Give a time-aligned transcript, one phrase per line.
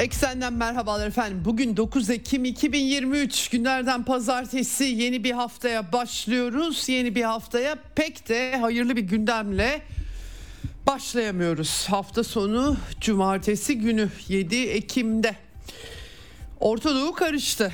[0.00, 1.42] Eksenden merhabalar efendim.
[1.44, 6.88] Bugün 9 Ekim 2023 günlerden pazartesi yeni bir haftaya başlıyoruz.
[6.88, 9.82] Yeni bir haftaya pek de hayırlı bir gündemle
[10.86, 11.86] başlayamıyoruz.
[11.88, 15.36] Hafta sonu cumartesi günü 7 Ekim'de.
[16.60, 17.72] Orta Doğu karıştı.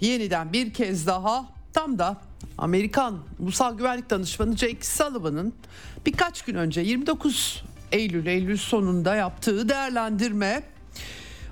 [0.00, 2.20] Yeniden bir kez daha tam da
[2.58, 5.54] Amerikan Ulusal Güvenlik Danışmanı Jake Sullivan'ın
[6.06, 7.62] birkaç gün önce 29
[7.92, 10.71] Eylül Eylül sonunda yaptığı değerlendirme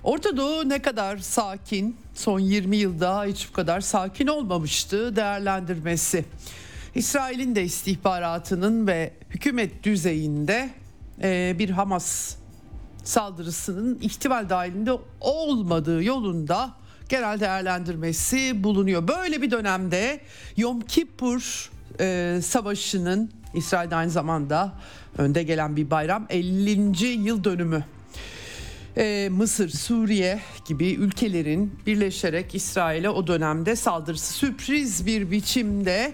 [0.04, 6.24] Orta Doğu ne kadar sakin, son 20 yılda hiç bu kadar sakin olmamıştı değerlendirmesi.
[6.94, 10.70] İsrail'in de istihbaratının ve hükümet düzeyinde
[11.22, 12.36] e, bir Hamas
[13.04, 16.70] saldırısının ihtimal dahilinde olmadığı yolunda
[17.08, 19.08] genel değerlendirmesi bulunuyor.
[19.08, 20.20] Böyle bir dönemde
[20.56, 24.72] Yom Kippur e, Savaşı'nın İsrail'de aynı zamanda
[25.18, 27.06] önde gelen bir bayram 50.
[27.06, 27.84] yıl dönümü
[28.96, 36.12] ee, Mısır, Suriye gibi ülkelerin birleşerek İsrail'e o dönemde saldırısı sürpriz bir biçimde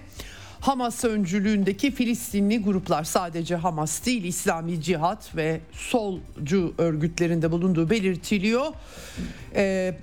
[0.59, 8.65] Hamas öncülüğündeki Filistinli gruplar sadece Hamas değil İslami Cihat ve solcu örgütlerinde bulunduğu belirtiliyor.
[9.55, 9.97] Ee,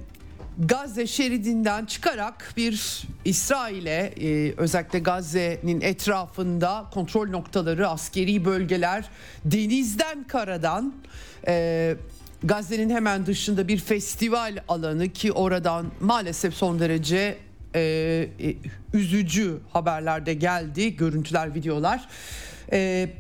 [0.59, 9.05] Gazze şeridinden çıkarak bir İsrail'e e, özellikle Gazze'nin etrafında kontrol noktaları, askeri bölgeler
[9.45, 10.95] denizden karadan
[11.47, 11.97] e,
[12.45, 17.39] Gazze'nin hemen dışında bir festival alanı ki oradan maalesef son derece
[17.75, 18.55] e, e,
[18.93, 22.09] üzücü haberlerde geldi görüntüler videolar.
[22.73, 23.11] E,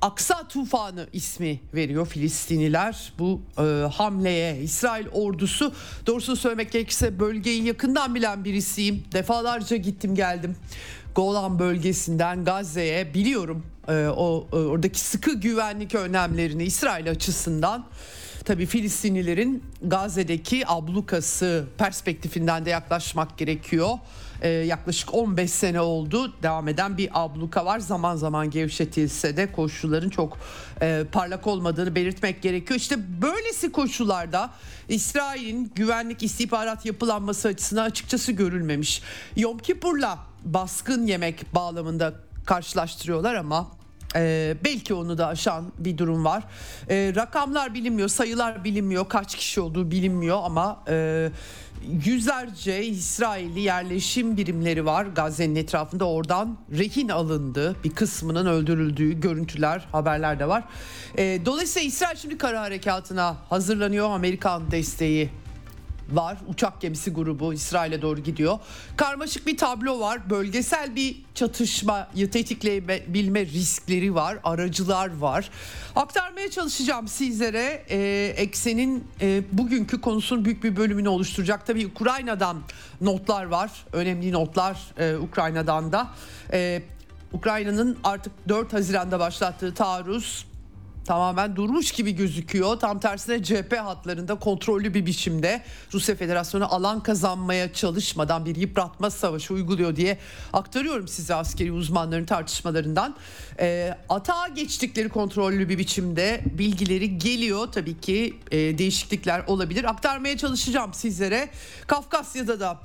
[0.00, 3.62] Aksa tufanı ismi veriyor Filistiniler bu e,
[3.92, 4.58] hamleye.
[4.60, 5.72] İsrail ordusu
[6.06, 9.04] doğrusu söylemek gerekirse bölgeyi yakından bilen birisiyim.
[9.12, 10.56] Defalarca gittim geldim.
[11.14, 17.86] Golan bölgesinden Gazze'ye biliyorum e, o e, oradaki sıkı güvenlik önlemlerini İsrail açısından.
[18.46, 23.88] Tabii Filistinlilerin Gazze'deki ablukası perspektifinden de yaklaşmak gerekiyor.
[24.42, 27.78] Ee, yaklaşık 15 sene oldu devam eden bir abluka var.
[27.78, 30.38] Zaman zaman gevşetilse de koşulların çok
[30.82, 32.80] e, parlak olmadığını belirtmek gerekiyor.
[32.80, 34.50] İşte böylesi koşullarda
[34.88, 39.02] İsrail'in güvenlik istihbarat yapılanması açısından açıkçası görülmemiş.
[39.36, 42.14] Yom Kippur'la baskın yemek bağlamında
[42.44, 43.75] karşılaştırıyorlar ama
[44.16, 46.44] ee, belki onu da aşan bir durum var.
[46.90, 51.28] Ee, rakamlar bilinmiyor, sayılar bilinmiyor, kaç kişi olduğu bilinmiyor ama e,
[52.04, 56.08] yüzlerce İsrailli yerleşim birimleri var Gazze'nin etrafında.
[56.08, 60.64] Oradan rehin alındı, bir kısmının öldürüldüğü görüntüler, haberler de var.
[61.18, 64.10] Ee, dolayısıyla İsrail şimdi kara harekatına hazırlanıyor.
[64.10, 65.30] Amerikan desteği
[66.10, 66.38] var.
[66.48, 68.58] Uçak gemisi grubu İsrail'e doğru gidiyor.
[68.96, 70.30] Karmaşık bir tablo var.
[70.30, 74.38] Bölgesel bir çatışmayı tetikleyebilme riskleri var.
[74.44, 75.50] Aracılar var.
[75.96, 77.84] Aktarmaya çalışacağım sizlere.
[77.90, 81.66] Ee, Eksen'in e, bugünkü konusunun büyük bir bölümünü oluşturacak.
[81.66, 82.62] Tabii Ukrayna'dan
[83.00, 83.70] notlar var.
[83.92, 86.08] Önemli notlar e, Ukrayna'dan da.
[86.52, 86.82] E,
[87.32, 90.46] Ukrayna'nın artık 4 Haziran'da başlattığı taarruz
[91.06, 92.80] tamamen durmuş gibi gözüküyor.
[92.80, 95.62] Tam tersine cephe hatlarında kontrollü bir biçimde
[95.92, 100.18] Rusya Federasyonu alan kazanmaya çalışmadan bir yıpratma savaşı uyguluyor diye
[100.52, 103.16] aktarıyorum size askeri uzmanların tartışmalarından.
[103.60, 107.68] E, atağa geçtikleri kontrollü bir biçimde bilgileri geliyor.
[107.72, 109.84] Tabii ki e, değişiklikler olabilir.
[109.84, 111.48] Aktarmaya çalışacağım sizlere.
[111.86, 112.78] Kafkasya'da da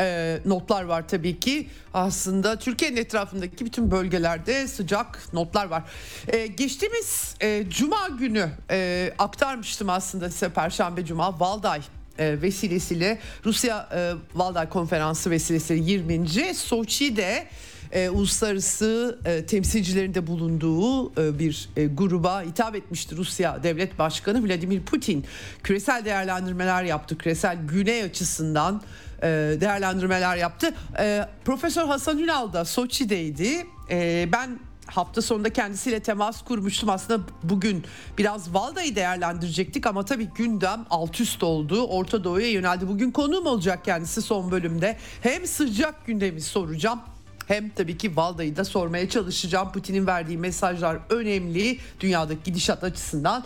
[0.00, 1.68] e, notlar var tabii ki.
[1.94, 5.82] Aslında Türkiye'nin etrafındaki bütün bölgelerde sıcak notlar var.
[6.28, 11.80] E, geçtiğimiz e, Cuma günü e, aktarmıştım aslında size Perşembe Cuma Valday
[12.18, 16.54] e, vesilesiyle Rusya e, Valday konferansı vesilesiyle 20.
[16.54, 17.46] Soçi'de
[17.92, 24.82] e, uluslararası e, temsilcilerinde bulunduğu e, bir e, gruba hitap etmişti Rusya Devlet Başkanı Vladimir
[24.82, 25.24] Putin.
[25.62, 27.18] Küresel değerlendirmeler yaptı.
[27.18, 28.82] Küresel güney açısından
[29.22, 29.26] e,
[29.60, 30.74] değerlendirmeler yaptı.
[30.98, 33.66] E, Profesör Hasan Ünal da Soçi'deydi.
[33.90, 36.88] E, ben hafta sonunda kendisiyle temas kurmuştum.
[36.88, 37.84] Aslında bugün
[38.18, 41.86] biraz Valda'yı değerlendirecektik ama tabii gündem alt üst oldu.
[41.86, 42.88] Orta Doğu'ya yöneldi.
[42.88, 44.96] Bugün konuğum olacak kendisi son bölümde.
[45.20, 47.00] Hem sıcak gündemi soracağım
[47.46, 49.72] Hem tabii ki Valda'yı da sormaya çalışacağım.
[49.72, 53.44] Putin'in verdiği mesajlar önemli dünyadaki gidişat açısından.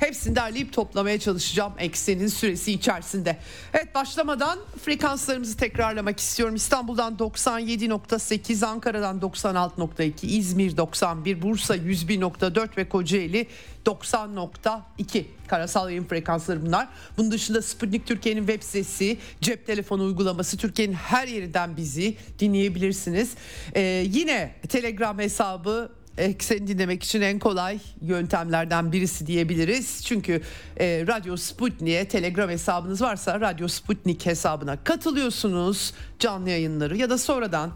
[0.00, 3.36] Hepsini derleyip toplamaya çalışacağım eksenin süresi içerisinde.
[3.74, 6.54] Evet başlamadan frekanslarımızı tekrarlamak istiyorum.
[6.54, 13.46] İstanbul'dan 97.8, Ankara'dan 96.2, İzmir 91, Bursa 101.4 ve Kocaeli
[13.86, 16.88] 90.2 karasal yayın frekansları bunlar.
[17.16, 23.34] Bunun dışında Sputnik Türkiye'nin web sitesi, cep telefonu uygulaması Türkiye'nin her yerinden bizi dinleyebilirsiniz.
[23.74, 30.04] Ee, yine Telegram hesabı ekseni dinlemek için en kolay yöntemlerden birisi diyebiliriz.
[30.04, 30.42] Çünkü
[30.80, 37.70] e, Radyo Sputnik'e Telegram hesabınız varsa Radyo Sputnik hesabına katılıyorsunuz canlı yayınları ya da sonradan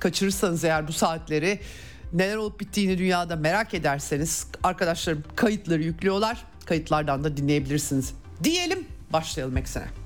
[0.00, 1.60] kaçırırsanız eğer bu saatleri
[2.12, 6.44] neler olup bittiğini dünyada merak ederseniz arkadaşlarım kayıtları yüklüyorlar.
[6.64, 8.14] Kayıtlardan da dinleyebilirsiniz.
[8.44, 10.05] Diyelim başlayalım eksene.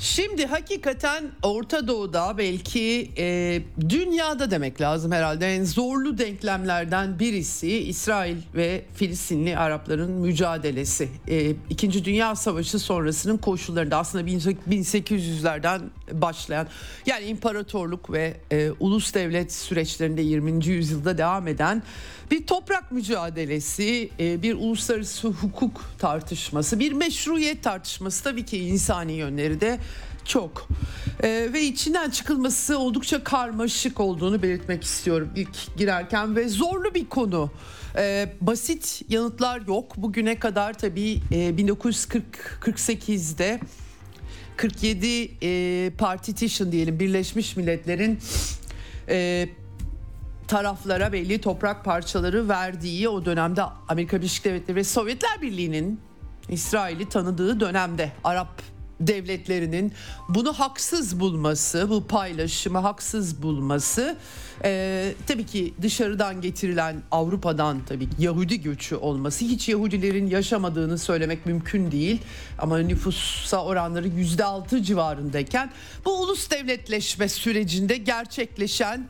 [0.00, 8.36] Şimdi hakikaten Orta Doğu'da belki e, dünyada demek lazım herhalde en zorlu denklemlerden birisi İsrail
[8.54, 11.08] ve Filistinli Arapların mücadelesi.
[11.28, 14.30] E, İkinci Dünya Savaşı sonrasının koşullarında aslında
[14.70, 15.80] 1800'lerden
[16.12, 16.68] başlayan
[17.06, 20.66] yani imparatorluk ve e, ulus devlet süreçlerinde 20.
[20.66, 21.82] yüzyılda devam eden
[22.30, 29.60] bir toprak mücadelesi, e, bir uluslararası hukuk tartışması, bir meşruiyet tartışması tabii ki insani yönleri
[29.60, 29.78] de
[30.28, 30.68] çok.
[31.22, 37.50] Ee, ve içinden çıkılması oldukça karmaşık olduğunu belirtmek istiyorum ilk girerken ve zorlu bir konu.
[37.96, 39.96] Ee, basit yanıtlar yok.
[39.96, 43.60] Bugüne kadar tabii e, 1948'de
[44.56, 48.18] 47 e, partition diyelim Birleşmiş Milletler'in
[49.08, 49.48] e,
[50.48, 56.00] taraflara belli toprak parçaları verdiği o dönemde Amerika Birleşik Devletleri ve Sovyetler Birliği'nin
[56.48, 58.62] İsrail'i tanıdığı dönemde Arap
[59.00, 59.92] devletlerinin
[60.28, 64.16] bunu haksız bulması, bu paylaşımı haksız bulması
[64.64, 71.90] e, tabii ki dışarıdan getirilen Avrupa'dan tabii Yahudi göçü olması hiç Yahudilerin yaşamadığını söylemek mümkün
[71.90, 72.20] değil.
[72.58, 75.70] Ama nüfusa oranları yüzde altı civarındayken
[76.04, 79.08] bu ulus devletleşme sürecinde gerçekleşen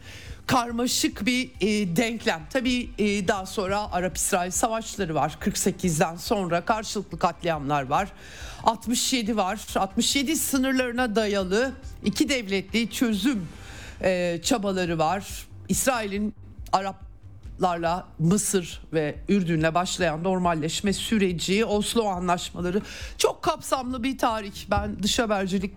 [0.48, 2.46] karmaşık bir e, denklem.
[2.50, 5.38] Tabii e, daha sonra Arap-İsrail savaşları var.
[5.40, 8.08] 48'den sonra karşılıklı katliamlar var.
[8.64, 9.60] 67 var.
[9.76, 11.72] 67 sınırlarına dayalı
[12.04, 13.48] iki devletli çözüm
[14.02, 15.46] e, çabaları var.
[15.68, 16.34] İsrail'in
[16.72, 22.82] Araplarla Mısır ve Ürdün'le başlayan normalleşme süreci, Oslo anlaşmaları
[23.18, 24.64] çok kapsamlı bir tarih.
[24.70, 25.74] Ben dış habercilik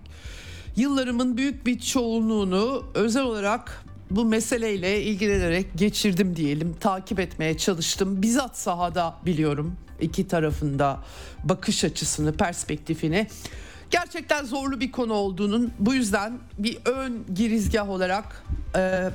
[0.75, 3.85] yıllarımın büyük bir çoğunluğunu özel olarak
[4.15, 6.75] bu meseleyle ilgilenerek geçirdim diyelim.
[6.79, 8.21] Takip etmeye çalıştım.
[8.21, 10.99] Bizzat sahada biliyorum iki tarafında
[11.43, 13.27] bakış açısını, perspektifini.
[13.89, 18.43] Gerçekten zorlu bir konu olduğunun bu yüzden bir ön girizgah olarak
[18.75, 19.09] e,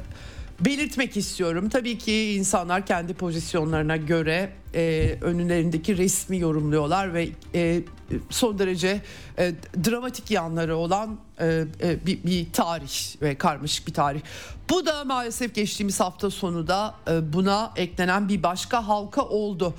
[0.61, 1.69] belirtmek istiyorum.
[1.69, 7.81] Tabii ki insanlar kendi pozisyonlarına göre e, önlerindeki resmi yorumluyorlar ve e,
[8.31, 9.01] son derece
[9.39, 14.21] e, dramatik yanları olan e, e, bir, bir tarih ve karmaşık bir tarih.
[14.71, 19.75] Bu da maalesef geçtiğimiz hafta sonu da e, buna eklenen bir başka halka oldu.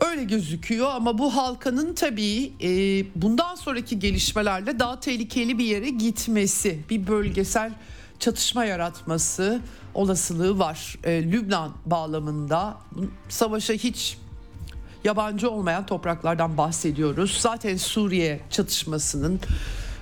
[0.00, 2.70] Öyle gözüküyor ama bu halkanın tabii e,
[3.14, 7.72] bundan sonraki gelişmelerle daha tehlikeli bir yere gitmesi, bir bölgesel
[8.18, 9.60] çatışma yaratması
[9.94, 10.98] olasılığı var.
[11.04, 12.76] E, Lübnan bağlamında
[13.28, 14.18] savaşa hiç
[15.04, 17.38] yabancı olmayan topraklardan bahsediyoruz.
[17.40, 19.40] Zaten Suriye çatışmasının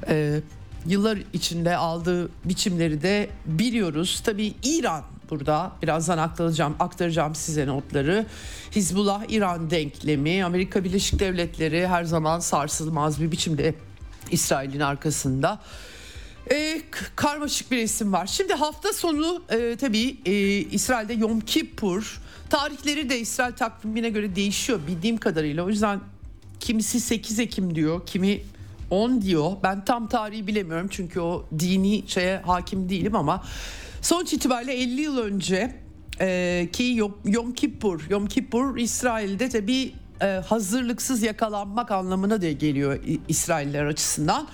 [0.08, 0.40] e,
[0.86, 4.22] yıllar içinde aldığı biçimleri de biliyoruz.
[4.24, 8.26] Tabii İran burada birazdan aktaracağım, aktaracağım size notları.
[8.72, 13.74] Hizbullah İran denklemi, Amerika Birleşik Devletleri her zaman sarsılmaz bir biçimde
[14.30, 15.60] İsrail'in arkasında.
[16.50, 16.82] E,
[17.16, 18.26] karmaşık bir isim var.
[18.26, 22.20] Şimdi hafta sonu e, tabii e, İsrail'de Yom Kippur
[22.50, 25.64] tarihleri de İsrail takvimine göre değişiyor bildiğim kadarıyla.
[25.64, 26.00] O yüzden
[26.60, 28.42] kimisi 8 Ekim diyor, kimi
[28.90, 29.52] 10 diyor.
[29.62, 33.44] Ben tam tarihi bilemiyorum çünkü o dini şeye hakim değilim ama
[34.02, 35.76] sonuç itibariyle 50 yıl önce
[36.20, 42.98] e, ki Yom, Yom Kippur, Yom Kippur İsrail'de tabii e, hazırlıksız yakalanmak anlamına da geliyor
[43.28, 44.48] İsrailler açısından.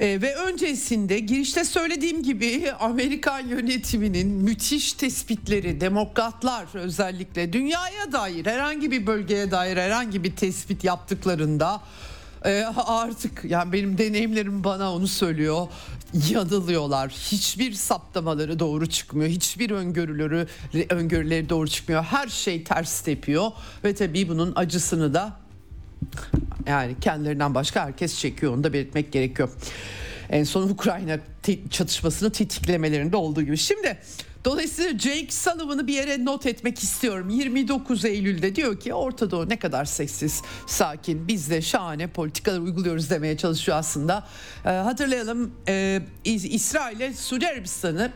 [0.00, 8.90] E, ve öncesinde girişte söylediğim gibi Amerikan yönetiminin müthiş tespitleri, demokratlar özellikle dünyaya dair herhangi
[8.90, 11.80] bir bölgeye dair herhangi bir tespit yaptıklarında
[12.44, 15.68] e, artık yani benim deneyimlerim bana onu söylüyor
[16.30, 17.10] yanılıyorlar.
[17.10, 19.30] Hiçbir saptamaları doğru çıkmıyor.
[19.30, 20.46] Hiçbir öngörüleri
[20.90, 22.02] öngörüleri doğru çıkmıyor.
[22.02, 23.50] Her şey ters tepiyor
[23.84, 25.36] ve tabii bunun acısını da
[26.66, 29.48] yani kendilerinden başka herkes çekiyor onu da belirtmek gerekiyor.
[30.30, 31.18] En son Ukrayna
[31.70, 33.56] çatışmasını tetiklemelerinde olduğu gibi.
[33.56, 33.98] Şimdi
[34.44, 37.28] dolayısıyla Jake Sullivan'ı bir yere not etmek istiyorum.
[37.28, 41.28] 29 Eylül'de diyor ki Orta Doğu ne kadar sessiz, sakin.
[41.28, 44.26] Biz de şahane politikalar uyguluyoruz demeye çalışıyor aslında.
[44.64, 48.12] Ee, hatırlayalım e, İsrail'e Suudi Arabistan'ı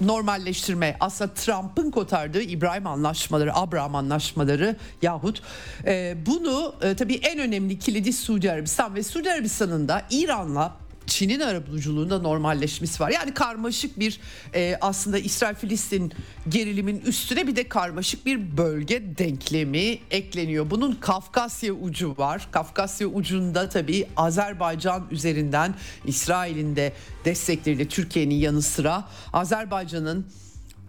[0.00, 0.96] normalleştirme.
[1.00, 5.42] Aslında Trump'ın kotardığı İbrahim anlaşmaları, Abraham anlaşmaları yahut
[5.86, 10.79] e, bunu e, tabii en önemli kilidi Suudi Arabistan ve Suudi Arabistan'ın da İran'la
[11.10, 13.10] Çin'in arabuluculuğunda normalleşmesi var.
[13.10, 14.20] Yani karmaşık bir
[14.54, 16.12] e, aslında İsrail-Filistin
[16.48, 20.70] gerilimin üstüne bir de karmaşık bir bölge denklemi ekleniyor.
[20.70, 22.48] Bunun Kafkasya ucu var.
[22.50, 25.74] Kafkasya ucunda tabii Azerbaycan üzerinden
[26.04, 26.92] İsrail'in de
[27.24, 30.26] destekleriyle Türkiye'nin yanı sıra Azerbaycan'ın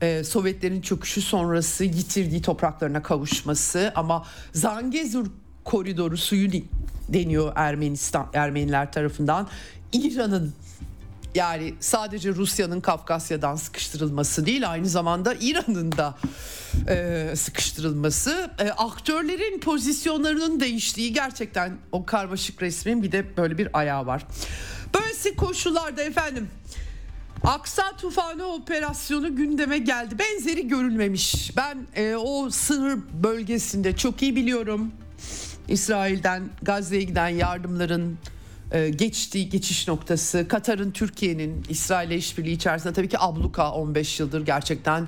[0.01, 5.27] e, Sovyetlerin çöküşü sonrası yitirdiği topraklarına kavuşması ama Zangezur
[5.63, 6.49] koridoru suyu
[7.09, 9.47] deniyor Ermenistan Ermeniler tarafından.
[9.93, 10.53] İran'ın
[11.35, 16.17] yani sadece Rusya'nın Kafkasya'dan sıkıştırılması değil aynı zamanda İran'ın da
[16.87, 24.05] e, sıkıştırılması e, aktörlerin pozisyonlarının değiştiği gerçekten o karmaşık resmin bir de böyle bir ayağı
[24.05, 24.25] var.
[24.93, 26.49] Böylesi koşullarda efendim
[27.43, 30.15] Aksa tufanı operasyonu gündeme geldi.
[30.19, 31.51] Benzeri görülmemiş.
[31.57, 34.91] Ben e, o sınır bölgesinde çok iyi biliyorum.
[35.67, 38.17] İsrail'den Gazze'ye giden yardımların
[38.71, 45.07] e, geçtiği geçiş noktası Katar'ın Türkiye'nin İsrail'e işbirliği içerisinde tabii ki abluka 15 yıldır gerçekten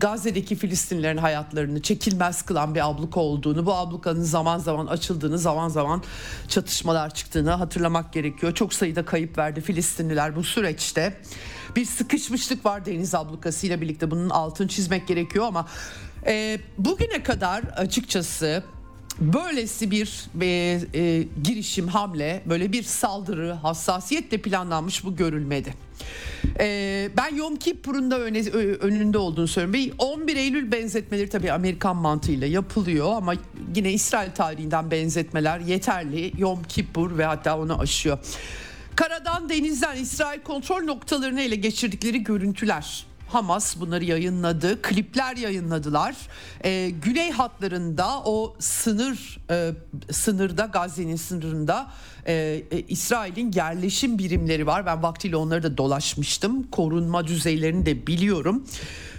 [0.00, 6.02] Gazze'deki Filistinlerin hayatlarını çekilmez kılan bir abluka olduğunu bu ablukanın zaman zaman açıldığını zaman zaman
[6.48, 8.54] çatışmalar çıktığını hatırlamak gerekiyor.
[8.54, 11.20] Çok sayıda kayıp verdi Filistinliler bu süreçte.
[11.76, 15.68] Bir sıkışmışlık var deniz ablukası ile birlikte bunun altını çizmek gerekiyor ama
[16.26, 18.62] e, bugüne kadar açıkçası
[19.18, 25.74] böylesi bir e, e, girişim hamle böyle bir saldırı hassasiyetle planlanmış bu görülmedi.
[26.60, 28.50] E, ben Yom Kippur'un da öne,
[28.80, 29.96] önünde olduğunu söylüyorum.
[29.98, 33.34] 11 Eylül benzetmeleri tabii Amerikan mantığıyla yapılıyor ama
[33.76, 36.32] yine İsrail tarihinden benzetmeler yeterli.
[36.38, 38.18] Yom Kippur ve hatta onu aşıyor.
[38.96, 44.82] Karadan denizden İsrail kontrol noktalarını ele geçirdikleri görüntüler Hamas bunları yayınladı.
[44.82, 46.16] Klipler yayınladılar.
[46.64, 49.70] Ee, güney hatlarında o sınır e,
[50.12, 51.90] sınırda Gazze'nin sınırında
[52.26, 52.32] e,
[52.70, 54.86] e, İsrail'in yerleşim birimleri var.
[54.86, 56.70] Ben vaktiyle onları da dolaşmıştım.
[56.70, 58.66] Korunma düzeylerini de biliyorum.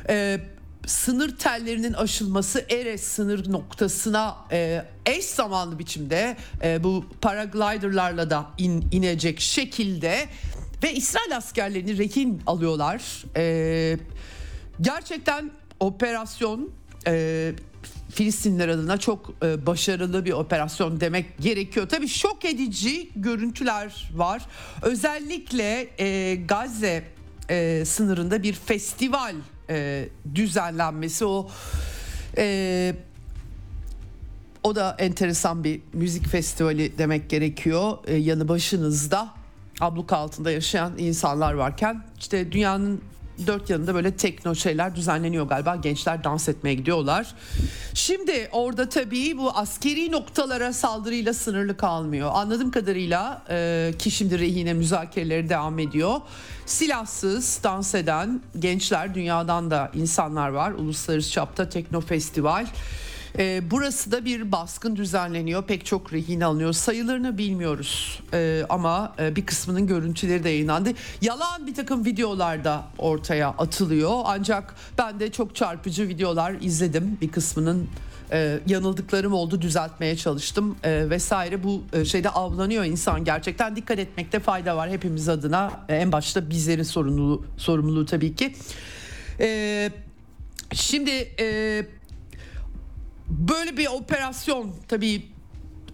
[0.09, 0.39] E,
[0.85, 8.85] sınır tellerinin aşılması Eres sınır noktasına e, eş zamanlı biçimde e, bu paragliderlarla da in,
[8.91, 10.29] inecek şekilde
[10.83, 13.23] ve İsrail askerlerini rehin alıyorlar.
[13.37, 13.97] Ee,
[14.81, 16.69] gerçekten operasyon
[17.07, 17.51] e,
[18.11, 21.89] Filistinler adına çok e, başarılı bir operasyon demek gerekiyor.
[21.89, 24.45] Tabii şok edici görüntüler var.
[24.81, 27.03] Özellikle e, Gazze
[27.49, 29.35] e, sınırında bir festival
[29.69, 31.49] e, düzenlenmesi o
[32.37, 32.95] e,
[34.63, 37.97] o da enteresan bir müzik festivali demek gerekiyor.
[38.07, 39.40] E, yanı başınızda
[39.81, 43.01] abluka altında yaşayan insanlar varken işte dünyanın
[43.47, 45.75] dört yanında böyle tekno şeyler düzenleniyor galiba.
[45.75, 47.35] Gençler dans etmeye gidiyorlar.
[47.93, 52.31] Şimdi orada tabii bu askeri noktalara saldırıyla sınırlı kalmıyor.
[52.33, 56.21] Anladığım kadarıyla e, ki şimdi rehine müzakereleri devam ediyor.
[56.65, 60.71] Silahsız dans eden gençler dünyadan da insanlar var.
[60.71, 62.65] Uluslararası çapta tekno festival.
[63.39, 65.63] E, burası da bir baskın düzenleniyor.
[65.63, 66.73] Pek çok rehin alınıyor.
[66.73, 70.89] Sayılarını bilmiyoruz e, ama e, bir kısmının görüntüleri de yayınlandı.
[71.21, 74.21] Yalan bir takım videolar da ortaya atılıyor.
[74.25, 77.17] Ancak ben de çok çarpıcı videolar izledim.
[77.21, 77.89] Bir kısmının
[78.31, 84.39] e, yanıldıklarım oldu düzeltmeye çalıştım e, vesaire bu e, şeyde avlanıyor insan gerçekten dikkat etmekte
[84.39, 88.55] fayda var hepimiz adına e, en başta bizlerin sorumluluğu sorumluluğu tabii ki
[89.39, 89.91] e,
[90.73, 91.85] şimdi e,
[93.31, 95.31] Böyle bir operasyon tabii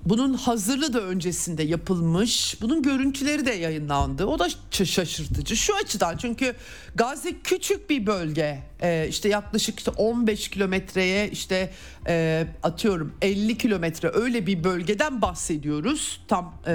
[0.06, 2.62] bunun hazırlığı da öncesinde yapılmış.
[2.62, 4.26] Bunun görüntüleri de yayınlandı.
[4.26, 5.56] O da şaşırtıcı.
[5.56, 6.56] Şu açıdan çünkü
[6.96, 8.60] Gazze küçük bir bölge.
[8.82, 11.72] Ee, işte yaklaşık işte 15 kilometreye işte
[12.08, 16.22] e, atıyorum 50 kilometre öyle bir bölgeden bahsediyoruz.
[16.28, 16.74] Tam e,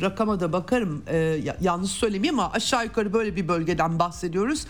[0.00, 4.66] rakama da bakarım e, yanlış söylemeyeyim ama aşağı yukarı böyle bir bölgeden bahsediyoruz.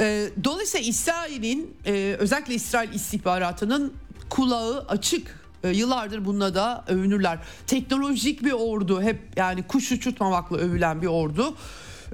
[0.00, 3.92] E, dolayısıyla İsrail'in e, özellikle İsrail istihbaratının
[4.32, 7.38] kulağı açık e, yıllardır bununla da övünürler.
[7.66, 11.54] Teknolojik bir ordu hep yani kuş uçurtmamakla övülen bir ordu.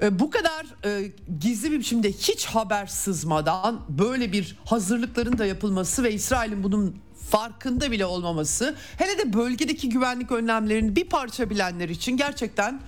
[0.01, 6.03] E, bu kadar e, gizli bir biçimde hiç haber sızmadan böyle bir hazırlıkların da yapılması
[6.03, 6.95] ve İsrail'in bunun
[7.29, 12.81] farkında bile olmaması hele de bölgedeki güvenlik önlemlerini bir parça bilenler için gerçekten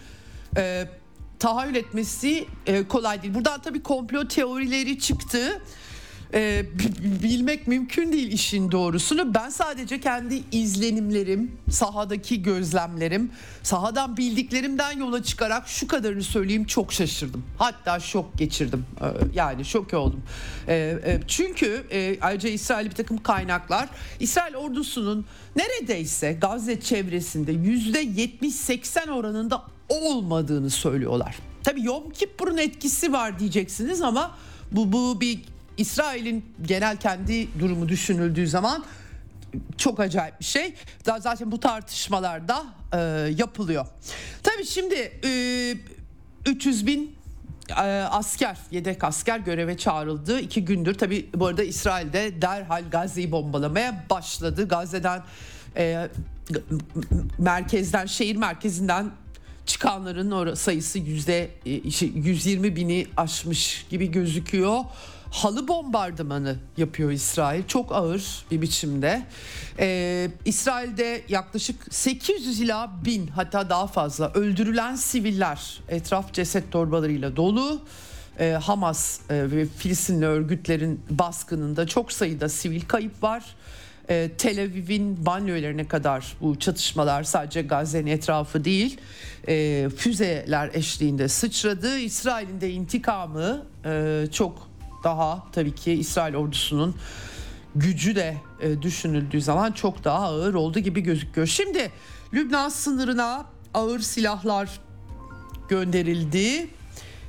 [0.58, 0.88] e,
[1.40, 3.34] tahayyül etmesi e, kolay değil.
[3.34, 5.62] Buradan tabii komplo teorileri çıktı
[6.34, 6.66] e,
[7.24, 9.34] bilmek mümkün değil işin doğrusunu.
[9.34, 13.32] Ben sadece kendi izlenimlerim, sahadaki gözlemlerim,
[13.64, 17.44] sahadan bildiklerimden yola çıkarak şu kadarını söyleyeyim çok şaşırdım.
[17.58, 18.86] Hatta şok geçirdim.
[19.02, 20.24] E, yani şok oldum.
[20.68, 28.04] E, e, çünkü e, ayrıca İsrail bir takım kaynaklar İsrail ordusunun neredeyse Gazze çevresinde yüzde
[28.04, 31.36] 70-80 oranında olmadığını söylüyorlar.
[31.64, 34.38] Tabii Yom Kippur'un etkisi var diyeceksiniz ama
[34.72, 35.40] bu bu bir
[35.78, 38.86] İsrail'in genel kendi durumu düşünüldüğü zaman
[39.78, 40.74] çok acayip bir şey.
[41.06, 42.98] Zaten bu tartışmalarda e,
[43.38, 43.86] yapılıyor.
[44.44, 45.76] Tabii şimdi e,
[46.46, 47.16] 300 bin
[47.70, 50.40] e, asker, yedek asker göreve çağrıldı.
[50.40, 54.68] iki gündür tabii bu arada İsrail'de derhal Gazze'yi bombalamaya başladı.
[54.68, 55.24] Gazze'den
[55.78, 56.10] e,
[57.38, 59.12] merkezden, şehir merkezinden
[59.66, 64.80] çıkanların sayısı yüzde 120 e, bini aşmış gibi gözüküyor
[65.32, 67.64] halı bombardımanı yapıyor İsrail.
[67.68, 69.26] Çok ağır bir biçimde.
[69.80, 77.82] Ee, İsrail'de yaklaşık 800 ila 1000 hatta daha fazla öldürülen siviller etraf ceset torbalarıyla dolu.
[78.40, 83.56] Ee, Hamas e, ve Filistinli örgütlerin baskınında çok sayıda sivil kayıp var.
[84.10, 88.98] Ee, Tel Aviv'in banyolarına kadar bu çatışmalar sadece Gazze'nin etrafı değil
[89.48, 92.00] e, füzeler eşliğinde sıçradı.
[92.00, 94.71] İsrail'in de intikamı e, çok
[95.04, 96.96] daha tabii ki İsrail ordusunun
[97.76, 101.48] gücü de e, düşünüldüğü zaman çok daha ağır oldu gibi gözüküyor.
[101.48, 101.92] Şimdi
[102.34, 104.70] Lübnan sınırına ağır silahlar
[105.70, 106.68] gönderildi.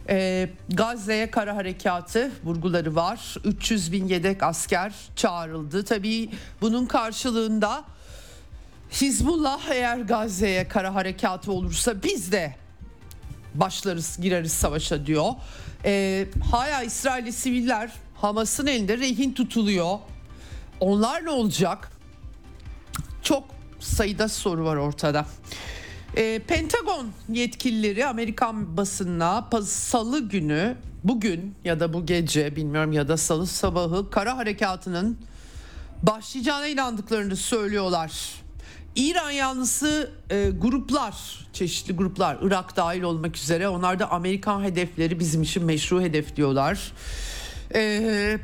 [0.09, 3.37] E, Gazze'ye kara harekatı vurguları var.
[3.45, 5.85] 300 bin yedek asker çağrıldı.
[5.85, 7.85] Tabii bunun karşılığında
[8.93, 12.55] Hizbullah eğer Gazze'ye kara harekatı olursa biz de
[13.55, 15.33] başlarız gireriz savaşa diyor.
[15.85, 19.99] E, hala İsrailli siviller Hamas'ın elinde rehin tutuluyor.
[20.81, 21.93] Onlar ne olacak?
[23.23, 23.45] Çok
[23.81, 25.27] sayıda soru var ortada.
[26.17, 33.17] E, Pentagon yetkilileri Amerikan basınına salı günü bugün ya da bu gece bilmiyorum ya da
[33.17, 35.19] salı sabahı kara harekatının
[36.03, 38.42] başlayacağına inandıklarını söylüyorlar.
[38.97, 45.43] İran yanlısı e, gruplar, çeşitli gruplar, Irak dahil olmak üzere onlar da Amerikan hedefleri bizim
[45.43, 46.93] için meşru hedef diyorlar.
[47.75, 48.39] E,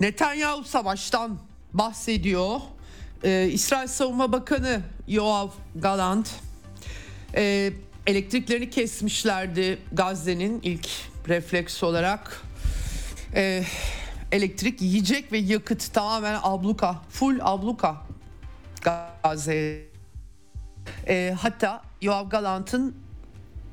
[0.00, 1.38] Netanyahu savaştan
[1.72, 2.60] bahsediyor.
[3.24, 6.30] E, İsrail Savunma Bakanı Yoav Galant
[7.34, 7.72] e,
[8.06, 10.88] elektriklerini kesmişlerdi Gazze'nin ilk
[11.28, 12.42] refleks olarak.
[13.34, 13.64] E,
[14.32, 18.05] elektrik, yiyecek ve yakıt tamamen abluka, full abluka
[18.86, 19.82] Gazze.
[21.08, 22.94] E, hatta Yoav Galant'ın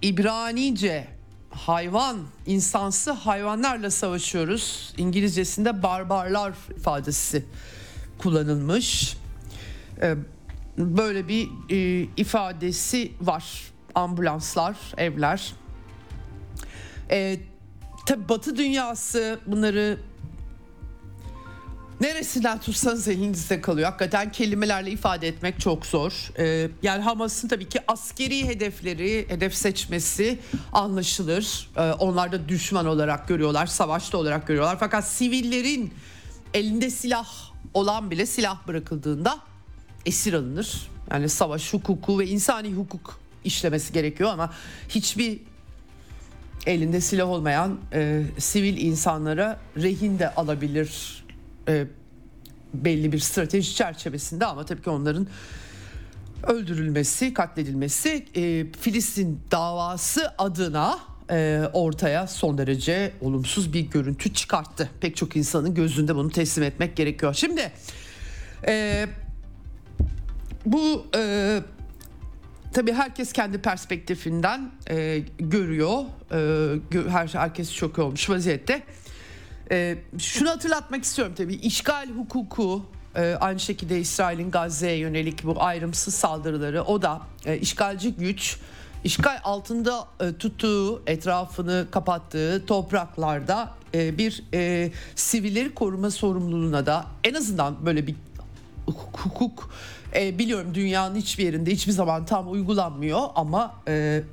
[0.02, 1.08] İbranice
[1.50, 4.94] hayvan, insansı hayvanlarla savaşıyoruz.
[4.98, 7.46] İngilizcesinde barbarlar ifadesi
[8.18, 9.18] kullanılmış.
[10.02, 10.16] E,
[10.78, 13.74] böyle bir e, ifadesi var.
[13.96, 15.54] Ambulanslar, evler.
[17.12, 17.40] E,
[18.06, 19.98] tabi Batı dünyası bunları
[22.04, 23.90] Neresinden tutsanız elinizde kalıyor.
[23.90, 26.32] Hakikaten kelimelerle ifade etmek çok zor.
[26.38, 30.40] Ee, yani Hamas'ın tabii ki askeri hedefleri, hedef seçmesi
[30.74, 31.70] anlaşılır.
[31.78, 34.78] Ee, onlar da düşman olarak görüyorlar, savaşta olarak görüyorlar.
[34.80, 35.94] Fakat sivillerin
[36.54, 37.28] elinde silah
[37.74, 39.40] olan bile silah bırakıldığında
[40.06, 40.88] esir alınır.
[41.12, 44.54] Yani savaş hukuku ve insani hukuk işlemesi gerekiyor ama
[44.90, 45.40] hiçbir
[46.66, 51.23] elinde silah olmayan e, sivil insanlara rehin de alabilir
[51.68, 51.88] e,
[52.74, 55.28] belli bir strateji çerçevesinde ama tabii ki onların
[56.48, 61.00] öldürülmesi, katledilmesi e, Filistin davası adına
[61.32, 64.90] e, ortaya son derece olumsuz bir görüntü çıkarttı.
[65.02, 67.34] Pek çok insanın gözünde bunu teslim etmek gerekiyor.
[67.34, 67.72] Şimdi
[68.68, 69.06] e,
[70.66, 71.62] bu e,
[72.74, 76.04] tabii herkes kendi perspektifinden e, görüyor.
[76.32, 78.84] E, her herkes şok olmuş vaziyette.
[79.72, 81.54] E, şunu hatırlatmak istiyorum tabii.
[81.56, 88.14] işgal hukuku e, aynı şekilde İsrail'in Gazze'ye yönelik bu ayrımsız saldırıları o da e, işgalci
[88.14, 88.58] güç
[89.04, 97.34] işgal altında e, tuttuğu etrafını kapattığı topraklarda e, bir e, sivilleri koruma sorumluluğuna da en
[97.34, 98.16] azından böyle bir
[98.88, 99.70] hukuk
[100.16, 104.24] e, biliyorum dünyanın hiçbir yerinde hiçbir zaman tam uygulanmıyor ama e,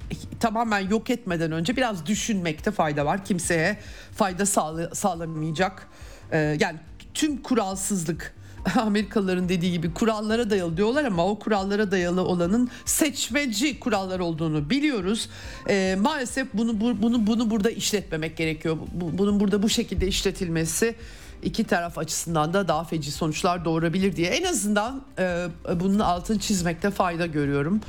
[0.41, 3.25] tamamen yok etmeden önce biraz düşünmekte fayda var.
[3.25, 3.79] Kimseye
[4.17, 5.89] fayda sağla, sağlamayacak
[6.33, 6.79] e, yani
[7.15, 8.35] tüm kuralsızlık
[8.77, 15.29] Amerikalıların dediği gibi kurallara dayalı diyorlar ama o kurallara dayalı olanın seçmeci kurallar olduğunu biliyoruz.
[15.69, 18.77] E, maalesef bunu bu, bunu bunu burada işletmemek gerekiyor.
[18.93, 20.95] Bu, bunun burada bu şekilde işletilmesi
[21.43, 26.91] iki taraf açısından da daha feci sonuçlar doğurabilir diye en azından e, bunun altını çizmekte
[26.91, 27.81] fayda görüyorum.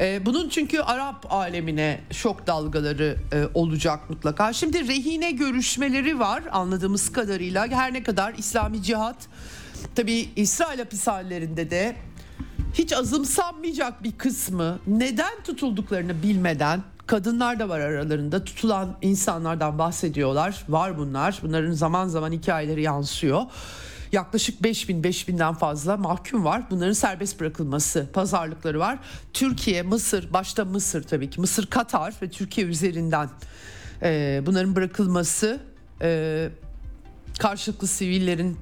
[0.00, 4.52] E, bunun çünkü Arap alemine şok dalgaları e, olacak mutlaka.
[4.52, 9.16] Şimdi rehine görüşmeleri var anladığımız kadarıyla her ne kadar İslami cihat
[9.94, 11.96] tabi İsrail hapishanelerinde de
[12.74, 20.64] hiç azımsanmayacak bir kısmı neden tutulduklarını bilmeden Kadınlar da var aralarında tutulan insanlardan bahsediyorlar.
[20.68, 21.38] Var bunlar.
[21.42, 23.42] Bunların zaman zaman hikayeleri yansıyor.
[24.12, 26.62] Yaklaşık 5000 5000'den fazla mahkum var.
[26.70, 28.98] Bunların serbest bırakılması, pazarlıkları var.
[29.32, 31.40] Türkiye, Mısır, başta Mısır tabii ki.
[31.40, 33.28] Mısır, Katar ve Türkiye üzerinden
[34.02, 35.60] e, bunların bırakılması
[36.02, 36.48] e,
[37.38, 38.56] karşılıklı sivillerin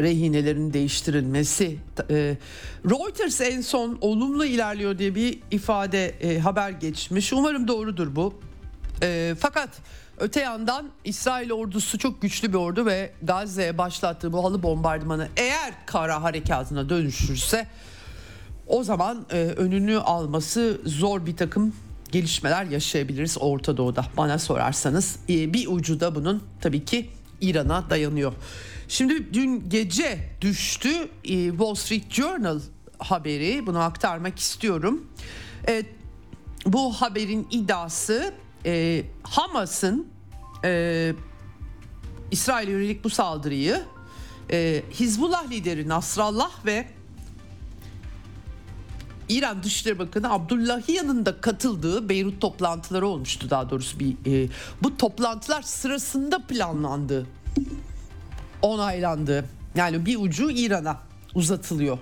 [0.00, 1.78] rehinelerin değiştirilmesi.
[2.10, 2.36] E,
[2.90, 7.32] Reuters en son olumlu ilerliyor diye bir ifade e, haber geçmiş.
[7.32, 8.34] Umarım doğrudur bu.
[9.02, 9.68] E, fakat
[10.18, 15.74] öte yandan İsrail ordusu çok güçlü bir ordu ve Gazze'ye başlattığı bu halı bombardımanı eğer
[15.86, 17.66] kara harekatına dönüşürse
[18.66, 21.74] o zaman önünü alması zor bir takım
[22.12, 25.16] gelişmeler yaşayabiliriz Orta Doğu'da bana sorarsanız.
[25.28, 28.32] bir ucu da bunun tabii ki İran'a dayanıyor.
[28.88, 30.88] Şimdi dün gece düştü
[31.24, 32.60] e, Wall Street Journal
[32.98, 35.06] haberi bunu aktarmak istiyorum.
[35.68, 35.82] E,
[36.66, 38.34] bu haberin iddiası
[38.66, 40.06] e, Hamas'ın
[40.64, 41.12] e,
[42.30, 43.82] İsrail'e yönelik bu saldırıyı
[44.50, 46.88] e, Hizbullah lideri Nasrallah ve
[49.28, 54.48] İran Dışişleri Bakanı Abdullahiyan'ın da katıldığı Beyrut toplantıları olmuştu daha doğrusu bir e,
[54.82, 57.26] bu toplantılar sırasında planlandı
[58.62, 59.44] onaylandı.
[59.74, 60.98] Yani bir ucu İran'a
[61.34, 61.98] uzatılıyor.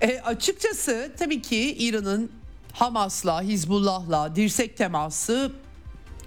[0.00, 2.30] E, açıkçası tabii ki İran'ın
[2.72, 5.52] Hamas'la, Hizbullah'la dirsek teması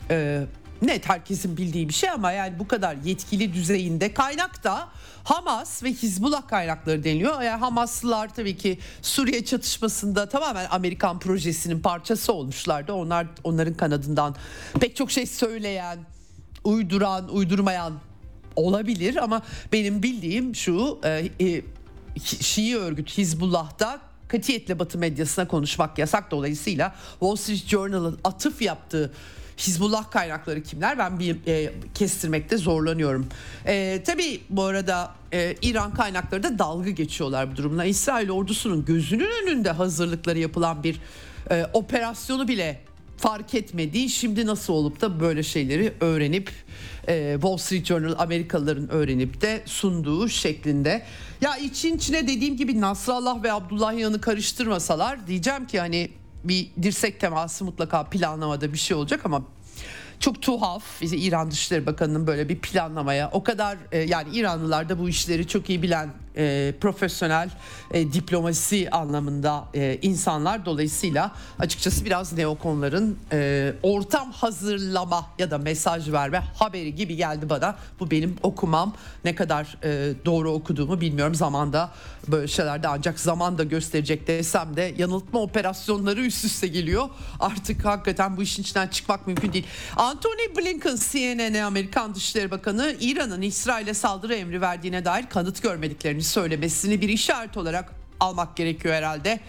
[0.09, 0.43] e,
[0.81, 4.89] net herkesin bildiği bir şey ama yani bu kadar yetkili düzeyinde kaynak da
[5.23, 7.41] Hamas ve Hizbullah kaynakları deniliyor.
[7.41, 12.93] Yani Hamaslılar tabii ki Suriye çatışmasında tamamen Amerikan projesinin parçası olmuşlardı.
[12.93, 14.35] Onlar onların kanadından
[14.79, 15.97] pek çok şey söyleyen,
[16.63, 17.93] uyduran, uydurmayan
[18.55, 21.61] olabilir ama benim bildiğim şu e, e,
[22.19, 29.11] Şii örgüt Hizbullah'ta katiyetle Batı medyasına konuşmak yasak dolayısıyla Wall Street Journal'ın atıf yaptığı
[29.57, 33.27] Hizbullah kaynakları kimler ben bir e, kestirmekte zorlanıyorum.
[33.65, 37.85] E, tabii bu arada e, İran kaynakları da dalga geçiyorlar bu durumla.
[37.85, 40.99] İsrail ordusunun gözünün önünde hazırlıkları yapılan bir
[41.51, 42.81] e, operasyonu bile
[43.17, 46.51] fark etmediği şimdi nasıl olup da böyle şeyleri öğrenip
[47.07, 51.03] e, Wall Street Journal Amerikalıların öğrenip de sunduğu şeklinde.
[51.41, 56.09] Ya için içine dediğim gibi Nasrallah ve Abdullah Yan'ı karıştırmasalar diyeceğim ki hani
[56.43, 59.43] bir dirsek teması mutlaka planlamada bir şey olacak ama
[60.19, 65.09] çok tuhaf İran Dışişleri Bakanı'nın böyle bir planlamaya o kadar e, yani İranlılar da bu
[65.09, 67.49] işleri çok iyi bilen e, profesyonel
[67.91, 76.11] e, diplomasi anlamında e, insanlar dolayısıyla açıkçası biraz neokonların e, ortam hazırlama ya da mesaj
[76.11, 77.75] verme haberi gibi geldi bana.
[77.99, 78.93] Bu benim okumam
[79.25, 81.91] ne kadar e, doğru okuduğumu bilmiyorum zamanda
[82.27, 87.09] böyle şeylerde ancak zaman da gösterecek desem de yanıltma operasyonları üst üste geliyor.
[87.39, 89.65] Artık hakikaten bu işin içinden çıkmak mümkün değil.
[89.95, 97.01] Anthony Blinken CNN'e Amerikan Dışişleri Bakanı İran'ın İsrail'e saldırı emri verdiğine dair kanıt görmediklerini söylemesini
[97.01, 99.39] bir işaret olarak almak gerekiyor herhalde.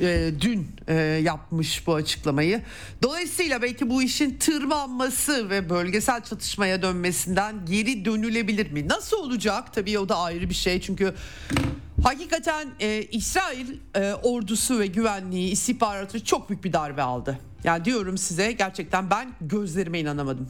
[0.00, 2.62] E, dün e, yapmış bu açıklamayı.
[3.02, 8.88] Dolayısıyla belki bu işin tırmanması ve bölgesel çatışmaya dönmesinden geri dönülebilir mi?
[8.88, 9.74] Nasıl olacak?
[9.74, 11.14] Tabii o da ayrı bir şey çünkü
[12.02, 17.38] hakikaten e, İsrail e, ordusu ve güvenliği istihbaratı çok büyük bir darbe aldı.
[17.64, 20.48] Yani diyorum size gerçekten ben gözlerime inanamadım.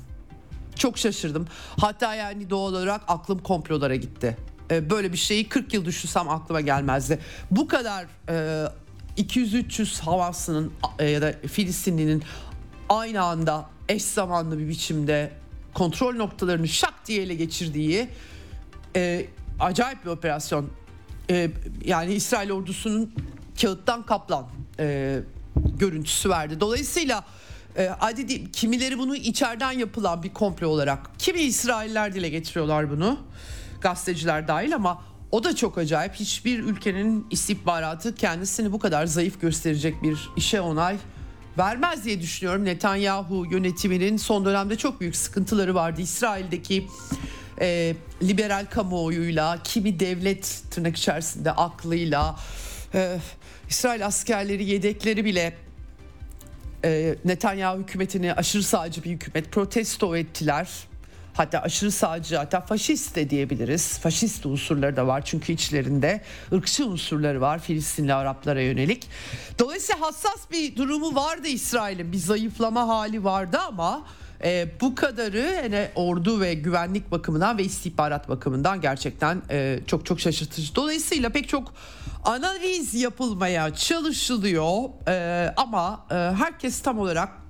[0.77, 1.47] Çok şaşırdım.
[1.81, 4.37] Hatta yani doğal olarak aklım komplolara gitti.
[4.71, 7.19] E, böyle bir şeyi 40 yıl düşünsem aklıma gelmezdi.
[7.51, 8.67] Bu kadar e,
[9.19, 12.23] 200-300 Hamas'ının e, ya da Filistinli'nin
[12.89, 15.33] aynı anda eş zamanlı bir biçimde
[15.75, 18.09] kontrol noktalarını şak diye ele geçirdiği
[18.97, 19.27] e,
[19.61, 20.71] acayip bir operasyon.
[21.31, 21.51] E,
[21.85, 23.15] yani İsrail ordusunun
[23.61, 24.47] kağıttan kaplan
[24.79, 25.19] e,
[25.79, 26.61] görüntüsü verdi.
[26.61, 27.25] Dolayısıyla
[27.77, 33.19] e, adi kimileri bunu içeriden yapılan bir komplo olarak, kimi İsrailler dile getiriyorlar bunu,
[33.81, 36.15] gazeteciler dahil ama o da çok acayip.
[36.15, 40.97] Hiçbir ülkenin istihbaratı kendisini bu kadar zayıf gösterecek bir işe onay
[41.59, 42.65] vermez diye düşünüyorum.
[42.65, 46.01] Netanyahu yönetiminin son dönemde çok büyük sıkıntıları vardı.
[46.01, 46.87] İsrail'deki
[47.61, 52.37] e, liberal kamuoyuyla, kimi devlet tırnak içerisinde aklıyla,
[52.95, 53.19] e,
[53.69, 55.57] İsrail askerleri yedekleri bile
[56.85, 60.69] e, Netanyahu hükümetini aşırı sağcı bir hükümet protesto ettiler.
[61.37, 63.99] Hatta aşırı sağcı hatta faşist de diyebiliriz.
[63.99, 66.21] Faşist unsurları da var çünkü içlerinde
[66.53, 69.09] ırkçı unsurları var Filistinli Araplara yönelik.
[69.59, 74.07] Dolayısıyla hassas bir durumu vardı İsrail'in bir zayıflama hali vardı ama
[74.45, 80.21] e, bu kadarı yani ordu ve güvenlik bakımından ve istihbarat bakımından gerçekten e, çok çok
[80.21, 80.75] şaşırtıcı.
[80.75, 81.75] Dolayısıyla pek çok
[82.25, 87.46] analiz yapılmaya çalışılıyor e, ama e, herkes tam olarak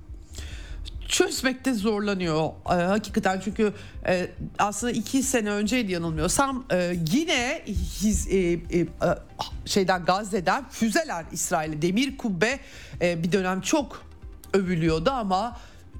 [1.07, 2.49] çözmekte zorlanıyor.
[2.69, 3.73] E, hakikaten çünkü
[4.07, 4.27] e,
[4.59, 6.65] aslında iki sene önceydi yanılmıyorsam.
[6.71, 7.61] E, yine
[8.01, 8.87] his, e, e,
[9.65, 12.59] şeyden Gazze'den füzeler İsrail'e demir kubbe
[13.01, 14.07] e, bir dönem çok
[14.53, 15.57] övülüyordu ama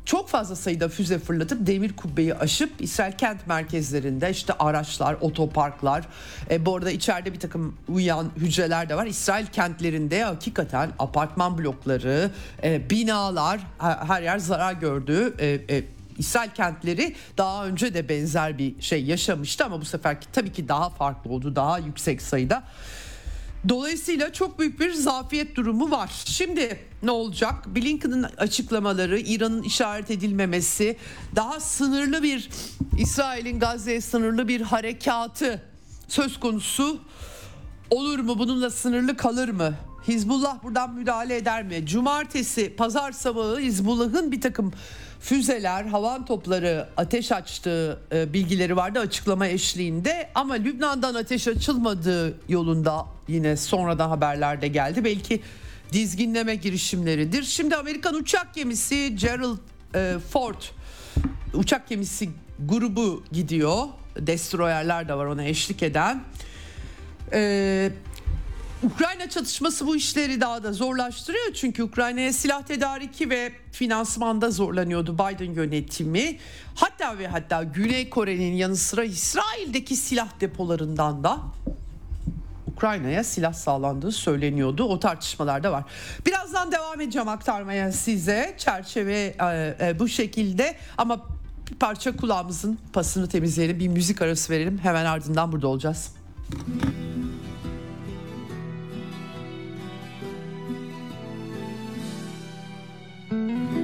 [0.07, 6.05] çok fazla sayıda füze fırlatıp demir kubbeyi aşıp İsrail kent merkezlerinde işte araçlar, otoparklar,
[6.51, 9.05] e, bu arada içeride bir takım uyan hücreler de var.
[9.05, 12.31] İsrail kentlerinde hakikaten apartman blokları,
[12.63, 15.33] e, binalar her yer zarar gördü.
[15.39, 15.83] E, e,
[16.17, 20.89] İsrail kentleri daha önce de benzer bir şey yaşamıştı ama bu sefer tabii ki daha
[20.89, 21.55] farklı oldu.
[21.55, 22.63] Daha yüksek sayıda
[23.69, 26.11] Dolayısıyla çok büyük bir zafiyet durumu var.
[26.25, 27.75] Şimdi ne olacak?
[27.75, 30.97] Blinken'ın açıklamaları, İran'ın işaret edilmemesi,
[31.35, 32.49] daha sınırlı bir
[32.97, 35.61] İsrail'in Gazze'ye sınırlı bir harekatı
[36.07, 36.99] söz konusu
[37.89, 38.39] olur mu?
[38.39, 39.73] Bununla sınırlı kalır mı?
[40.07, 41.85] Hizbullah buradan müdahale eder mi?
[41.85, 44.73] Cumartesi, pazar sabahı Hizbullah'ın bir takım
[45.19, 53.05] füzeler, havan topları ateş açtığı e, bilgileri vardı açıklama eşliğinde ama Lübnan'dan ateş açılmadığı yolunda
[53.27, 55.03] yine sonradan haberlerde geldi.
[55.03, 55.41] Belki
[55.93, 57.43] dizginleme girişimleridir.
[57.43, 59.57] Şimdi Amerikan uçak gemisi Gerald
[59.95, 60.61] e, Ford
[61.53, 63.83] uçak gemisi grubu gidiyor.
[64.19, 66.23] Destroyerler de var ona eşlik eden.
[67.33, 67.91] Ee,
[68.83, 75.53] Ukrayna çatışması bu işleri daha da zorlaştırıyor çünkü Ukrayna'ya silah tedariki ve finansmanda zorlanıyordu Biden
[75.53, 76.37] yönetimi.
[76.75, 81.39] Hatta ve hatta Güney Kore'nin yanı sıra İsrail'deki silah depolarından da
[82.67, 84.83] Ukrayna'ya silah sağlandığı söyleniyordu.
[84.83, 85.83] O tartışmalar da var.
[86.25, 88.55] Birazdan devam edeceğim aktarmaya size.
[88.57, 91.25] Çerçeve e, e, bu şekilde ama
[91.71, 93.79] bir parça kulağımızın pasını temizleyelim.
[93.79, 94.77] Bir müzik arası verelim.
[94.77, 96.11] Hemen ardından burada olacağız.
[96.67, 97.46] Müzik
[103.29, 103.76] Mm-hmm.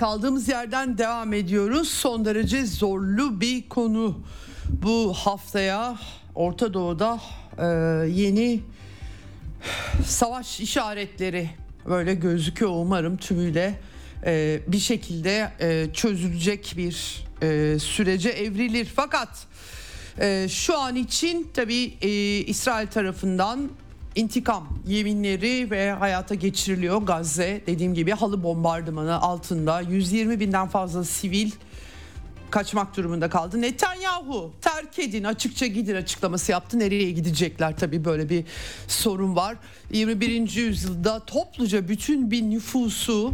[0.00, 1.88] Kaldığımız yerden devam ediyoruz.
[1.88, 4.20] Son derece zorlu bir konu.
[4.68, 5.98] Bu haftaya
[6.34, 7.20] Orta Doğu'da
[7.58, 7.64] e,
[8.10, 8.60] yeni
[10.06, 11.50] savaş işaretleri
[11.88, 13.80] böyle gözüküyor umarım tümüyle
[14.26, 17.24] e, bir şekilde e, çözülecek bir
[17.78, 18.88] sürece evrilir.
[18.96, 19.46] Fakat
[20.48, 21.84] şu an için tabii
[22.46, 23.70] İsrail tarafından
[24.14, 31.50] intikam yeminleri ve hayata geçiriliyor Gazze dediğim gibi halı bombardımanı altında 120 binden fazla sivil
[32.50, 33.60] kaçmak durumunda kaldı.
[33.60, 36.78] Netanyahu terk edin açıkça gidin açıklaması yaptı.
[36.78, 38.44] Nereye gidecekler tabii böyle bir
[38.88, 39.56] sorun var.
[39.92, 40.50] 21.
[40.50, 43.32] yüzyılda topluca bütün bir nüfusu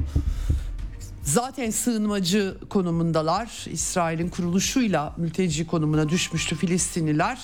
[1.23, 3.67] zaten sığınmacı konumundalar.
[3.73, 7.39] İsrail'in kuruluşuyla mülteci konumuna düşmüştü Filistinliler.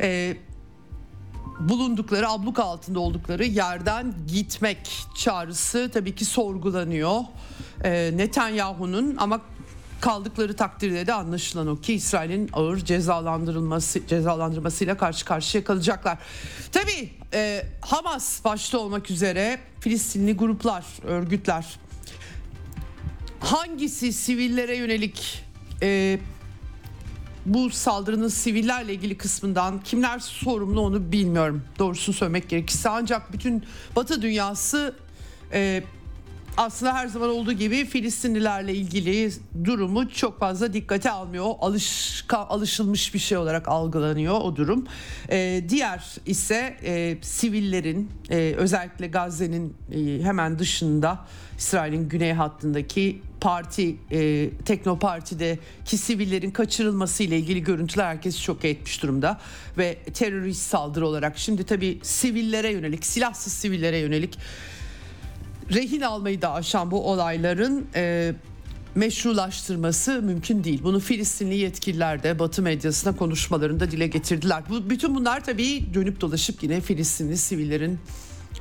[0.00, 0.36] Ee,
[1.60, 4.78] bulundukları abluk altında oldukları yerden gitmek
[5.16, 7.20] çağrısı tabii ki sorgulanıyor.
[7.84, 9.40] Ee, Netanyahu'nun ama
[10.00, 16.18] kaldıkları takdirde de anlaşılan o ki İsrail'in ağır cezalandırılması cezalandırmasıyla karşı karşıya kalacaklar.
[16.72, 21.78] Tabii e, Hamas başta olmak üzere Filistinli gruplar, örgütler
[23.44, 25.44] hangisi sivillere yönelik
[25.82, 26.18] e,
[27.46, 31.64] bu saldırının sivillerle ilgili kısmından kimler sorumlu onu bilmiyorum.
[31.78, 33.64] Doğrusunu söylemek gerekirse ancak bütün
[33.96, 34.94] Batı dünyası
[35.52, 35.82] e,
[36.56, 39.32] aslında her zaman olduğu gibi Filistinlilerle ilgili
[39.64, 41.46] durumu çok fazla dikkate almıyor.
[41.60, 44.86] Alış, alışılmış bir şey olarak algılanıyor o durum.
[45.30, 51.18] Ee, diğer ise e, sivillerin e, özellikle Gazze'nin e, hemen dışında
[51.58, 59.40] İsrail'in güney hattındaki parti e, Teknoparti'deki sivillerin kaçırılması ile ilgili görüntüler herkesi çok etmiş durumda
[59.78, 64.38] ve terörist saldırı olarak şimdi tabii sivillere yönelik silahsız sivillere yönelik
[65.72, 68.34] rehin almayı da aşan bu olayların e,
[68.94, 70.80] meşrulaştırması mümkün değil.
[70.82, 74.62] Bunu Filistinli yetkililer de Batı medyasına konuşmalarında dile getirdiler.
[74.68, 77.98] Bu, bütün bunlar tabii dönüp dolaşıp yine Filistinli sivillerin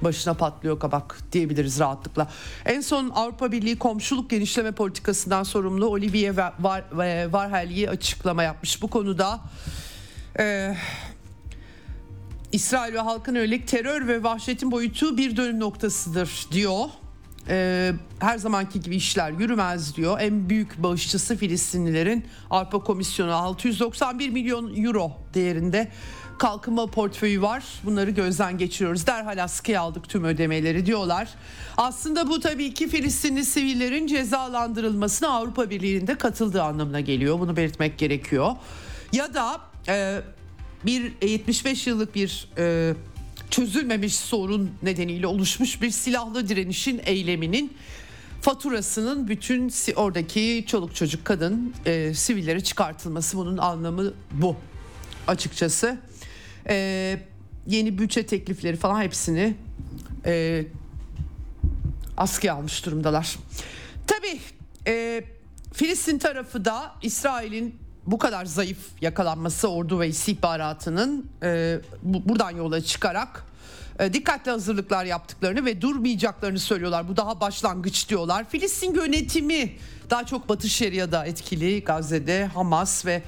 [0.01, 2.29] başına patlıyor kabak diyebiliriz rahatlıkla.
[2.65, 6.35] En son Avrupa Birliği komşuluk genişleme politikasından sorumlu Olivier
[7.31, 9.39] Varhelyi açıklama yapmış bu konuda.
[10.39, 10.75] Ee,
[12.53, 16.85] İsrail ve halkın yönelik terör ve vahşetin boyutu bir dönüm noktasıdır diyor.
[17.49, 20.19] Ee, her zamanki gibi işler yürümez diyor.
[20.19, 25.91] En büyük bağışçısı Filistinlilerin Avrupa Komisyonu 691 milyon euro değerinde
[26.39, 27.63] kalkınma portföyü var.
[27.83, 29.07] Bunları gözden geçiriyoruz.
[29.07, 31.29] Derhal askıya aldık tüm ödemeleri diyorlar.
[31.77, 37.39] Aslında bu tabii ki Filistinli sivillerin cezalandırılmasına Avrupa Birliği'nde katıldığı anlamına geliyor.
[37.39, 38.51] Bunu belirtmek gerekiyor.
[39.13, 40.21] Ya da e,
[40.85, 42.93] bir 75 yıllık bir e,
[43.49, 47.73] çözülmemiş sorun nedeniyle oluşmuş bir silahlı direnişin eyleminin
[48.41, 54.55] faturasının bütün oradaki çoluk çocuk kadın e, sivillere çıkartılması bunun anlamı bu
[55.27, 55.97] açıkçası.
[56.69, 57.19] E,
[57.67, 59.55] yeni bütçe teklifleri falan hepsini
[60.25, 60.65] e,
[62.17, 63.35] askıya almış durumdalar.
[64.07, 64.39] Tabii
[64.87, 65.23] e,
[65.73, 72.81] Filistin tarafı da İsrail'in bu kadar zayıf yakalanması ordu ve istihbaratının e, bu, buradan yola
[72.81, 73.45] çıkarak
[73.99, 77.07] e, dikkatli hazırlıklar yaptıklarını ve durmayacaklarını söylüyorlar.
[77.07, 78.49] Bu daha başlangıç diyorlar.
[78.49, 79.73] Filistin yönetimi
[80.09, 83.23] daha çok Batı Şeria'da etkili Gazze'de Hamas ve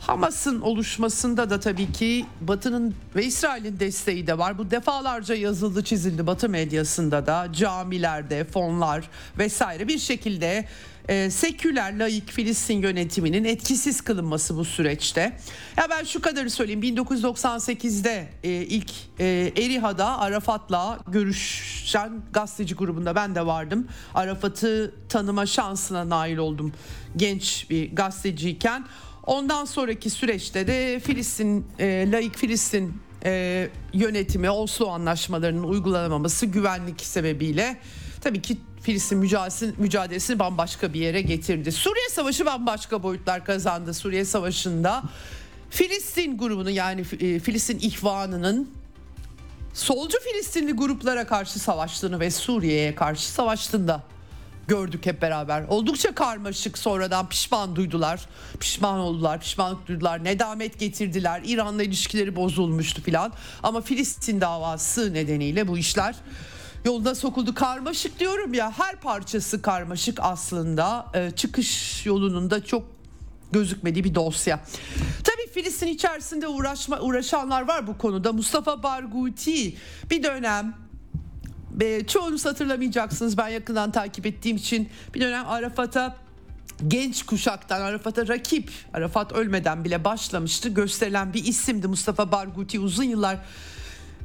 [0.00, 4.58] Hamas'ın oluşmasında da tabii ki Batı'nın ve İsrail'in desteği de var.
[4.58, 10.64] Bu defalarca yazıldı çizildi Batı medyasında da camilerde fonlar vesaire bir şekilde
[11.08, 15.20] e, seküler laik Filistin yönetiminin etkisiz kılınması bu süreçte.
[15.76, 18.90] Ya ben şu kadarı söyleyeyim 1998'de e, ilk
[19.20, 23.88] e, Eriha'da Arafat'la görüşen gazeteci grubunda ben de vardım.
[24.14, 26.72] Arafat'ı tanıma şansına nail oldum
[27.16, 28.84] genç bir gazeteciyken.
[29.26, 37.76] Ondan sonraki süreçte de Filistin, e, laik Filistin e, yönetimi Oslo anlaşmalarının uygulanamaması güvenlik sebebiyle
[38.20, 38.58] tabii ki
[38.88, 41.72] Filistin mücadelesini, mücadelesini bambaşka bir yere getirdi.
[41.72, 43.94] Suriye Savaşı bambaşka boyutlar kazandı.
[43.94, 45.02] Suriye Savaşı'nda
[45.70, 48.70] Filistin grubunu yani e, Filistin ihvanının
[49.74, 54.02] solcu Filistinli gruplara karşı savaştığını ve Suriye'ye karşı savaştığında
[54.68, 55.64] gördük hep beraber.
[55.68, 58.26] Oldukça karmaşık sonradan pişman duydular.
[58.60, 60.24] Pişman oldular, pişmanlık duydular.
[60.24, 61.42] Nedamet getirdiler.
[61.44, 63.32] İran'la ilişkileri bozulmuştu filan.
[63.62, 66.14] Ama Filistin davası nedeniyle bu işler
[66.84, 67.54] yoluna sokuldu.
[67.54, 71.06] Karmaşık diyorum ya her parçası karmaşık aslında.
[71.14, 72.82] Ee, çıkış yolunun da çok
[73.52, 74.60] gözükmediği bir dosya.
[75.24, 78.32] Tabii Filistin içerisinde uğraşma uğraşanlar var bu konuda.
[78.32, 79.76] Mustafa Barguti
[80.10, 80.88] bir dönem
[81.80, 86.16] E, çoğunuz hatırlamayacaksınız ben yakından takip ettiğim için bir dönem Arafat'a
[86.88, 93.38] genç kuşaktan Arafat'a rakip Arafat ölmeden bile başlamıştı gösterilen bir isimdi Mustafa Barguti uzun yıllar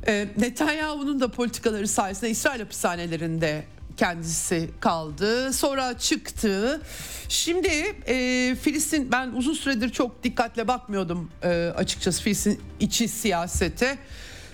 [0.07, 3.63] e, Netanyahu'nun da politikaları sayesinde İsrail hapishanelerinde
[3.97, 5.53] kendisi kaldı.
[5.53, 6.81] Sonra çıktı.
[7.29, 7.67] Şimdi
[8.07, 13.97] e, Filistin ben uzun süredir çok dikkatle bakmıyordum e, açıkçası Filistin içi siyasete.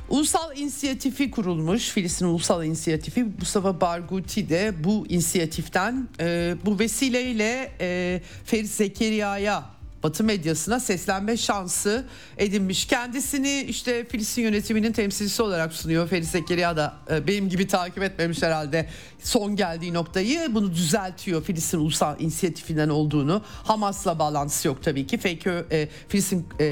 [0.09, 1.89] Ulusal inisiyatifi kurulmuş.
[1.89, 10.23] Filistin Ulusal İnisiyatifi Mustafa Barguti de bu inisiyatiften e, bu vesileyle e, Ferit Zekeriya'ya Batı
[10.23, 12.05] medyasına seslenme şansı
[12.37, 12.85] edinmiş.
[12.85, 16.07] Kendisini işte Filistin yönetiminin temsilcisi olarak sunuyor.
[16.07, 18.89] Ferit Zekeriya da e, benim gibi takip etmemiş herhalde
[19.23, 20.55] son geldiği noktayı.
[20.55, 23.41] Bunu düzeltiyor Filistin Ulusal İnisiyatifinden olduğunu.
[23.63, 25.17] Hamas'la bağlantısı yok tabii ki.
[25.17, 26.65] FK, e, Filistin e,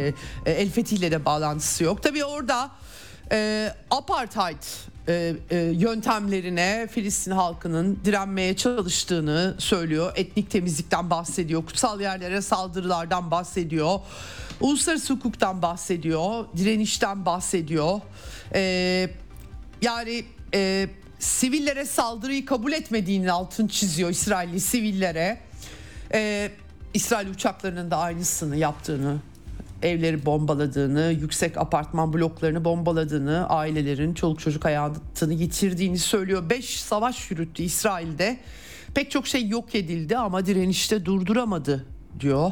[0.45, 2.03] e, El Fethi ile de bağlantısı yok.
[2.03, 2.71] Tabii orada
[3.31, 4.63] e, apartheid
[5.07, 10.11] e, e, yöntemlerine Filistin halkının direnmeye çalıştığını söylüyor.
[10.15, 13.99] Etnik temizlikten bahsediyor, kutsal yerlere saldırılardan bahsediyor,
[14.61, 18.01] uluslararası hukuktan bahsediyor, direnişten bahsediyor.
[18.53, 19.09] E,
[19.81, 20.25] yani
[21.19, 25.39] sivillere saldırıyı kabul etmediğinin altını çiziyor İsrailli sivillere.
[26.93, 29.17] İsrail uçaklarının da aynısını yaptığını
[29.81, 36.49] evleri bombaladığını, yüksek apartman bloklarını bombaladığını, ailelerin çoluk çocuk hayatını yitirdiğini söylüyor.
[36.49, 38.37] Beş savaş yürüttü İsrail'de.
[38.93, 41.85] Pek çok şey yok edildi ama direnişte durduramadı
[42.19, 42.51] diyor.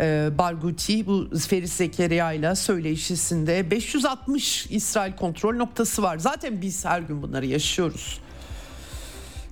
[0.00, 6.18] Ee, Barguti bu Ferit Zekeriya ile söyleşisinde 560 İsrail kontrol noktası var.
[6.18, 8.20] Zaten biz her gün bunları yaşıyoruz.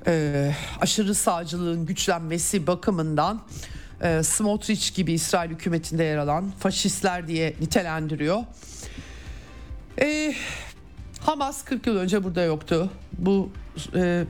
[0.07, 3.40] Ee, aşırı sağcılığın güçlenmesi bakımından
[4.03, 8.44] e, Smotrich gibi İsrail hükümetinde yer alan faşistler diye nitelendiriyor.
[10.01, 10.34] E,
[11.20, 12.90] Hamas 40 yıl önce burada yoktu.
[13.18, 13.51] Bu
[13.94, 14.24] e,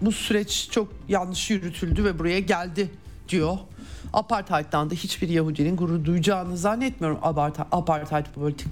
[0.00, 2.90] bu süreç çok yanlış yürütüldü ve buraya geldi
[3.28, 3.58] diyor.
[4.12, 7.18] Apartheid'dan da hiçbir Yahudinin gurur duyacağını zannetmiyorum
[7.72, 8.26] apartheid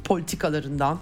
[0.05, 0.99] politikalarından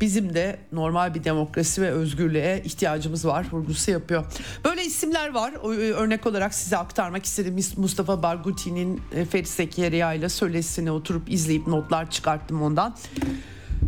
[0.00, 4.24] bizim de normal bir demokrasi ve özgürlüğe ihtiyacımız var vurgusu yapıyor.
[4.64, 5.52] Böyle isimler var.
[5.52, 7.56] E, örnek olarak size aktarmak istedim.
[7.76, 12.96] Mustafa Barguti'nin e, Ferit Zekeriya ile söylesini oturup izleyip notlar çıkarttım ondan.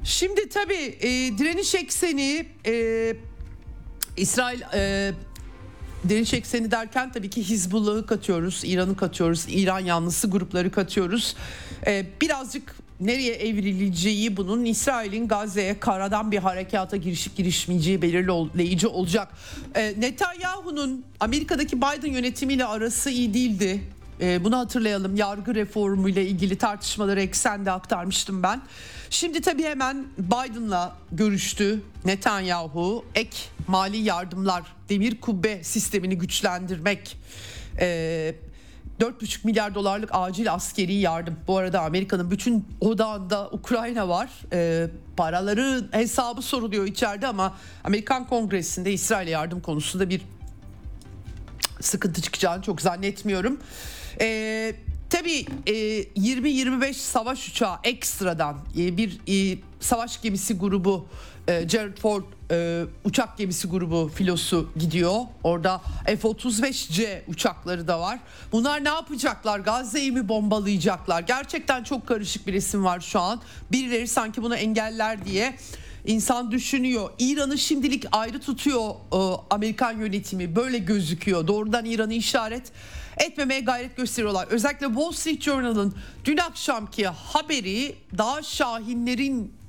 [0.05, 1.09] Şimdi tabii e,
[1.39, 3.17] direniş ekseni e,
[4.17, 5.13] İsrail e,
[6.09, 11.37] direniş ekseni derken tabii ki Hizbullah'ı katıyoruz, İran'ı katıyoruz, İran yanlısı grupları katıyoruz.
[11.87, 19.29] E, birazcık nereye evrileceği bunun İsrail'in Gazze'ye karadan bir harekata girişip girişmeyeceği belirleyici olacak.
[19.75, 23.81] E, Netanyahu'nun Amerika'daki Biden yönetimiyle arası iyi değildi.
[24.21, 25.17] E, bunu hatırlayalım.
[25.17, 28.63] Yargı reformu ile ilgili tartışmaları eksende aktarmıştım ben.
[29.11, 33.05] Şimdi tabii hemen Biden'la görüştü Netanyahu.
[33.15, 33.37] Ek
[33.69, 37.17] mali yardımlar, demir kubbe sistemini güçlendirmek,
[37.81, 38.35] e,
[39.01, 41.37] 4,5 milyar dolarlık acil askeri yardım.
[41.47, 44.31] Bu arada Amerika'nın bütün odağında Ukrayna var.
[44.53, 44.87] E,
[45.17, 50.23] paraları hesabı soruluyor içeride ama Amerikan Kongresi'nde İsrail'e yardım konusunda bir
[51.81, 53.61] sıkıntı çıkacağını çok zannetmiyorum.
[54.21, 54.75] E,
[55.11, 61.07] tabii e, 20-25 savaş uçağı ekstradan e, bir e, savaş gemisi grubu
[61.51, 65.15] e, Gerald Ford e, uçak gemisi grubu filosu gidiyor.
[65.43, 68.19] Orada F-35C uçakları da var.
[68.53, 69.61] Bunlar ne yapacaklar?
[69.61, 71.21] Gazze'yi mi bombalayacaklar?
[71.21, 73.41] Gerçekten çok karışık bir resim var şu an.
[73.73, 75.55] Birileri sanki bunu engeller diye
[76.07, 77.11] insan düşünüyor.
[77.19, 79.19] İran'ı şimdilik ayrı tutuyor e,
[79.51, 80.57] Amerikan yönetimi.
[80.57, 81.47] Böyle gözüküyor.
[81.47, 82.73] Doğrudan İran'ı işaret
[83.19, 84.47] etmemeye gayret gösteriyorlar.
[84.51, 85.95] Özellikle Wall Street Journal'ın
[86.25, 89.60] dün akşamki haberi daha şahinlerin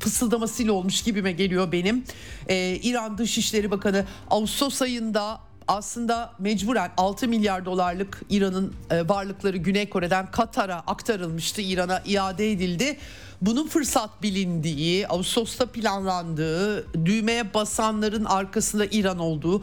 [0.00, 2.04] fısıldamasıyla olmuş gibime geliyor benim.
[2.48, 9.88] Ee, İran Dışişleri Bakanı Ağustos ayında aslında mecburen 6 milyar dolarlık İran'ın e, varlıkları Güney
[9.88, 11.60] Kore'den Katar'a aktarılmıştı.
[11.60, 12.96] İran'a iade edildi.
[13.42, 19.62] Bunun fırsat bilindiği, Ağustos'ta planlandığı, düğmeye basanların arkasında İran olduğu,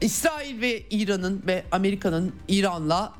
[0.00, 3.12] İsrail ve İran'ın ve Amerika'nın İran'la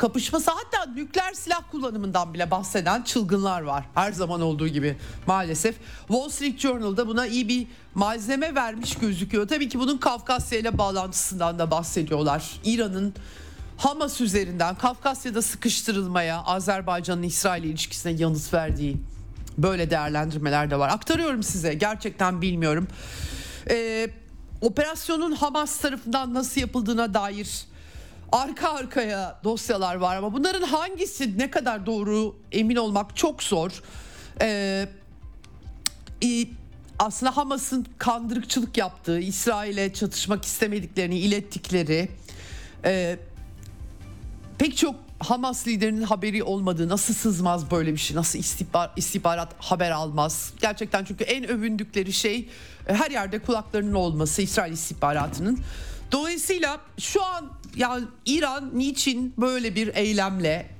[0.00, 3.84] kapışması hatta nükleer silah kullanımından bile bahseden çılgınlar var.
[3.94, 4.96] Her zaman olduğu gibi
[5.26, 5.76] maalesef.
[6.08, 9.48] Wall Street Journal'da buna iyi bir malzeme vermiş gözüküyor.
[9.48, 12.60] Tabii ki bunun Kafkasya ile bağlantısından da bahsediyorlar.
[12.64, 13.14] İran'ın
[13.76, 18.96] Hamas üzerinden Kafkasya'da sıkıştırılmaya Azerbaycan'ın İsrail ilişkisine yanıt verdiği
[19.58, 20.88] böyle değerlendirmeler de var.
[20.88, 22.88] Aktarıyorum size gerçekten bilmiyorum.
[23.70, 24.10] Ee,
[24.60, 27.69] operasyonun Hamas tarafından nasıl yapıldığına dair
[28.32, 33.82] arka arkaya dosyalar var ama bunların hangisi ne kadar doğru emin olmak çok zor.
[34.40, 34.88] Ee,
[36.98, 42.08] aslında Hamas'ın kandırıkçılık yaptığı, İsrail'e çatışmak istemediklerini ilettikleri
[42.84, 43.18] e,
[44.58, 49.90] pek çok Hamas liderinin haberi olmadığı nasıl sızmaz böyle bir şey nasıl istihbar, istihbarat haber
[49.90, 52.48] almaz gerçekten çünkü en övündükleri şey
[52.88, 55.58] e, her yerde kulaklarının olması İsrail istihbaratının
[56.12, 60.70] dolayısıyla şu an yani İran niçin böyle bir eylemle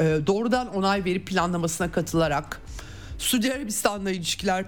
[0.00, 2.60] e, doğrudan onay verip planlamasına katılarak
[3.18, 4.64] Suudi Arabistan'la ilişkiler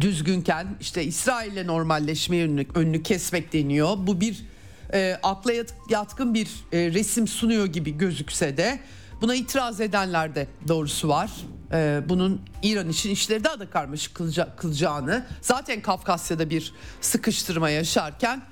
[0.00, 3.96] düzgünken işte İsrail'le normalleşme önünü, önünü kesmek deniyor.
[3.98, 4.44] Bu bir
[4.92, 5.52] e, akla
[5.90, 8.80] yatkın bir e, resim sunuyor gibi gözükse de
[9.20, 11.30] buna itiraz edenler de doğrusu var.
[11.72, 14.20] E, bunun İran için işleri daha da karmaşık
[14.56, 18.42] kılacağını zaten Kafkasya'da bir sıkıştırma yaşarken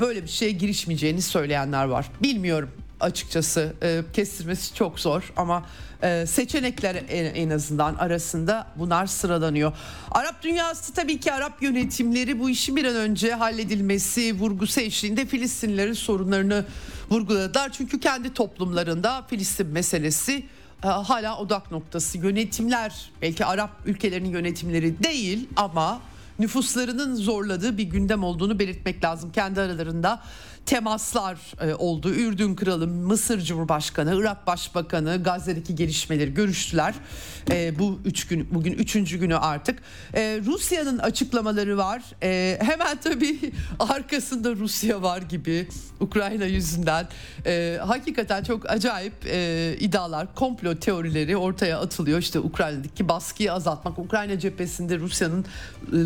[0.00, 2.10] böyle bir şeye girişmeyeceğini söyleyenler var.
[2.22, 2.70] Bilmiyorum
[3.02, 5.66] açıkçası e, kestirmesi çok zor ama
[6.02, 9.72] e, seçenekler en, en azından arasında bunlar sıralanıyor.
[10.10, 15.92] Arap dünyası tabii ki Arap yönetimleri bu işin bir an önce halledilmesi vurgusu eşliğinde Filistinlilerin
[15.92, 16.64] sorunlarını
[17.10, 17.72] vurguladılar.
[17.72, 20.46] Çünkü kendi toplumlarında Filistin meselesi
[20.84, 22.18] e, hala odak noktası.
[22.18, 26.00] Yönetimler belki Arap ülkelerinin yönetimleri değil ama
[26.38, 29.32] nüfuslarının zorladığı bir gündem olduğunu belirtmek lazım.
[29.32, 30.22] Kendi aralarında
[30.66, 32.10] temaslar e, oldu.
[32.10, 36.94] Ürdün Kralı, Mısır Cumhurbaşkanı, Irak Başbakanı Gazze'deki gelişmeleri görüştüler.
[37.50, 39.82] E, bu üç gün bugün üçüncü günü artık.
[40.14, 42.02] E, Rusya'nın açıklamaları var.
[42.60, 45.68] Hemen tabii arkasında Rusya var gibi
[46.00, 47.08] Ukrayna yüzünden.
[47.80, 49.14] Hakikaten çok acayip
[49.80, 52.18] iddialar, komplo teorileri ortaya atılıyor.
[52.18, 55.44] İşte Ukrayna'daki baskıyı azaltmak, Ukrayna cephesinde Rusya'nın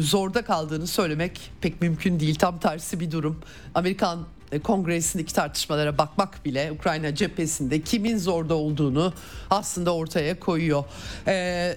[0.01, 2.35] zorda kaldığını söylemek pek mümkün değil.
[2.35, 3.41] Tam tersi bir durum.
[3.75, 4.27] Amerikan
[4.63, 9.13] kongresindeki tartışmalara bakmak bile Ukrayna cephesinde kimin zorda olduğunu
[9.51, 10.85] aslında ortaya koyuyor.
[11.27, 11.33] Ee,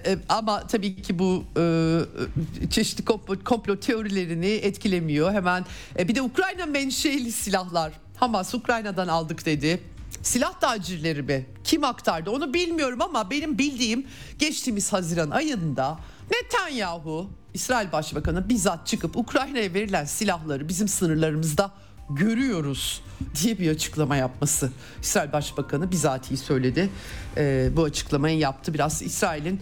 [0.06, 5.32] e, ama tabii ki bu e, çeşitli komplo, komplo teorilerini etkilemiyor.
[5.32, 5.66] Hemen
[5.98, 9.80] e, bir de Ukrayna menşeli silahlar Hamas Ukrayna'dan aldık dedi.
[10.22, 11.46] Silah tacirleri mi?
[11.64, 14.06] Kim aktardı onu bilmiyorum ama benim bildiğim
[14.38, 15.98] geçtiğimiz Haziran ayında
[16.30, 21.70] Netanyahu İsrail Başbakanı bizzat çıkıp Ukrayna'ya verilen silahları bizim sınırlarımızda
[22.16, 23.02] görüyoruz
[23.42, 24.70] diye bir açıklama yapması.
[25.02, 26.90] İsrail Başbakanı bizatihi söyledi.
[27.36, 28.74] E, bu açıklamayı yaptı.
[28.74, 29.60] Biraz İsrail'in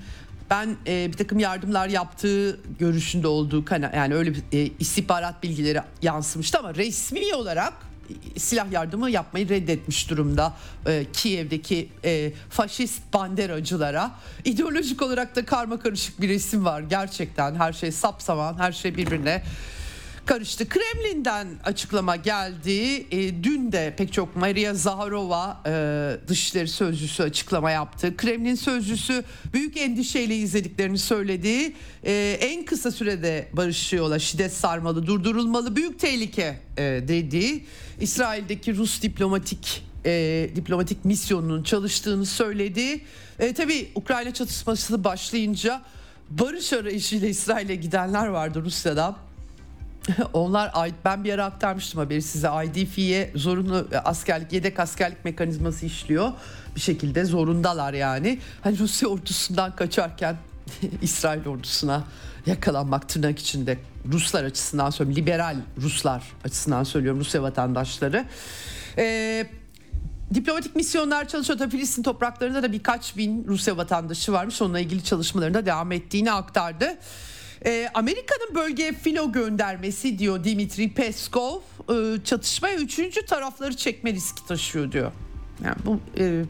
[0.50, 6.58] ben e, bir takım yardımlar yaptığı görüşünde olduğu yani öyle bir e, istihbarat bilgileri yansımıştı
[6.58, 7.72] ama resmi olarak
[8.36, 10.54] e, silah yardımı yapmayı reddetmiş durumda
[10.86, 14.10] e, Kiev'deki e, faşist banderacılara.
[14.44, 19.42] ideolojik olarak da karma karışık bir resim var gerçekten her şey sapsaman her şey birbirine
[20.28, 20.68] karıştı.
[20.68, 23.06] Kremlin'den açıklama geldi.
[23.10, 28.16] E, dün de pek çok Maria Zaharova e, Dışişleri Sözcüsü açıklama yaptı.
[28.16, 31.72] Kremlin Sözcüsü büyük endişeyle izlediklerini söyledi.
[32.04, 37.64] E, en kısa sürede barış yola şiddet sarmalı, durdurulmalı, büyük tehlike e, dedi.
[38.00, 43.00] İsrail'deki Rus diplomatik e, diplomatik misyonunun çalıştığını söyledi.
[43.38, 45.82] E, tabii Ukrayna çatışması başlayınca
[46.30, 49.27] barış arayışıyla İsrail'e gidenler vardı Rusya'dan
[50.32, 50.72] Onlar
[51.04, 56.32] ben bir ara aktarmıştım haberi size IDF'ye zorunlu e, askerlik yedek askerlik mekanizması işliyor.
[56.76, 58.38] Bir şekilde zorundalar yani.
[58.60, 60.36] Hani Rusya ordusundan kaçarken
[61.02, 62.04] İsrail ordusuna
[62.46, 63.78] yakalanmak tırnak içinde
[64.12, 68.24] Ruslar açısından söylüyorum liberal Ruslar açısından söylüyorum Rusya vatandaşları.
[68.98, 69.46] Ee,
[70.34, 71.58] diplomatik misyonlar çalışıyor.
[71.58, 74.62] Tabii Filistin topraklarında da birkaç bin Rusya vatandaşı varmış.
[74.62, 76.98] Onunla ilgili çalışmalarında devam ettiğini aktardı.
[77.66, 84.92] E, Amerika'nın bölgeye filo göndermesi diyor Dimitri Peskov e, çatışmaya üçüncü tarafları çekme riski taşıyor
[84.92, 85.12] diyor.
[85.64, 86.44] Yani bu e,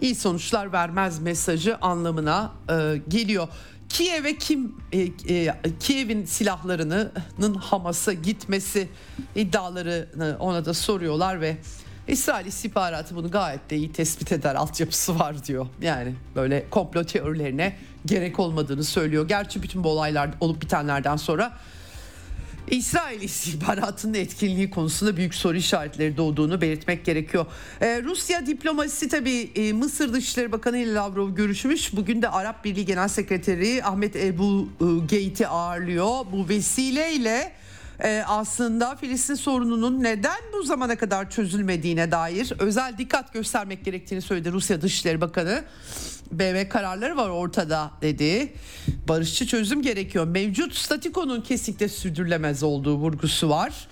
[0.00, 3.48] iyi sonuçlar vermez mesajı anlamına e, geliyor.
[3.88, 5.00] Kiev'e kim e,
[5.34, 8.88] e, Kiev'in silahlarının Hamas'a gitmesi
[9.34, 11.56] iddialarını ona da soruyorlar ve
[12.10, 15.66] İsrail istihbaratı bunu gayet de iyi tespit eder altyapısı var diyor.
[15.82, 19.28] Yani böyle komplo teorilerine gerek olmadığını söylüyor.
[19.28, 21.52] Gerçi bütün bu olaylar olup bitenlerden sonra
[22.70, 27.46] İsrail istihbaratının etkinliği konusunda büyük soru işaretleri doğduğunu belirtmek gerekiyor.
[27.80, 31.96] Ee, Rusya diplomasisi tabii e, Mısır Dışişleri Bakanı ile Lavrov görüşmüş.
[31.96, 36.26] Bugün de Arap Birliği Genel Sekreteri Ahmet Ebu e, Geit'i ağırlıyor.
[36.32, 37.59] Bu vesileyle
[38.04, 44.52] e, aslında Filistin sorununun neden bu zamana kadar çözülmediğine dair özel dikkat göstermek gerektiğini söyledi
[44.52, 45.64] Rusya Dışişleri Bakanı.
[46.32, 48.54] BM kararları var ortada dedi.
[49.08, 50.26] Barışçı çözüm gerekiyor.
[50.26, 53.88] Mevcut statikonun kesinlikle sürdürülemez olduğu vurgusu var.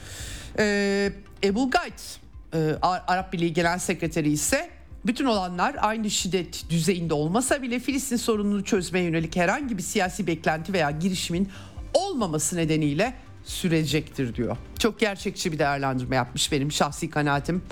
[0.58, 1.12] Ee,
[1.44, 2.20] Ebu Gayt
[2.54, 4.70] e, Arap Birliği Genel Sekreteri ise
[5.06, 10.72] bütün olanlar aynı şiddet düzeyinde olmasa bile Filistin sorununu çözmeye yönelik herhangi bir siyasi beklenti
[10.72, 11.48] veya girişimin
[11.94, 13.14] olmaması nedeniyle
[13.48, 14.56] sürecektir diyor.
[14.78, 17.62] Çok gerçekçi bir değerlendirme yapmış benim şahsi kanaatim.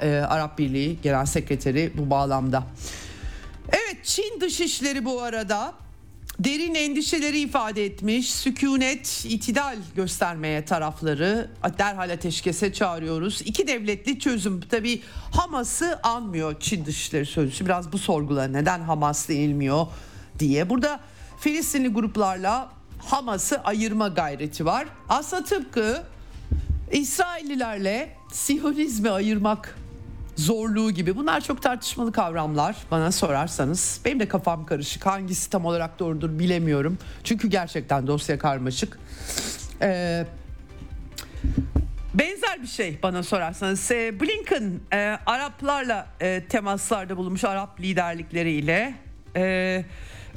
[0.00, 2.64] E, Arap Birliği Genel Sekreteri bu bağlamda.
[3.68, 5.74] Evet Çin Dışişleri bu arada
[6.38, 8.34] derin endişeleri ifade etmiş.
[8.34, 13.42] Sükunet, itidal göstermeye tarafları derhal ateşkese çağırıyoruz.
[13.44, 14.60] İki devletli çözüm.
[14.60, 15.02] Tabi
[15.32, 17.64] Hamas'ı anmıyor Çin Dışişleri Sözcüsü.
[17.64, 19.86] Biraz bu sorgula neden Hamas denilmiyor
[20.38, 20.70] diye.
[20.70, 21.00] Burada
[21.40, 22.77] Filistinli gruplarla
[23.08, 24.88] Hamas'ı ayırma gayreti var.
[25.08, 26.02] Aslında tıpkı
[26.92, 29.78] İsraillilerle Siyonizmi ayırmak
[30.36, 34.00] zorluğu gibi bunlar çok tartışmalı kavramlar bana sorarsanız.
[34.04, 36.98] Benim de kafam karışık hangisi tam olarak doğrudur bilemiyorum.
[37.24, 38.98] Çünkü gerçekten dosya karmaşık.
[39.82, 40.26] Ee,
[42.14, 43.90] benzer bir şey bana sorarsanız.
[43.90, 48.94] Ee, Blinken e, Araplarla e, temaslarda bulunmuş Arap liderlikleriyle.
[49.36, 49.84] E,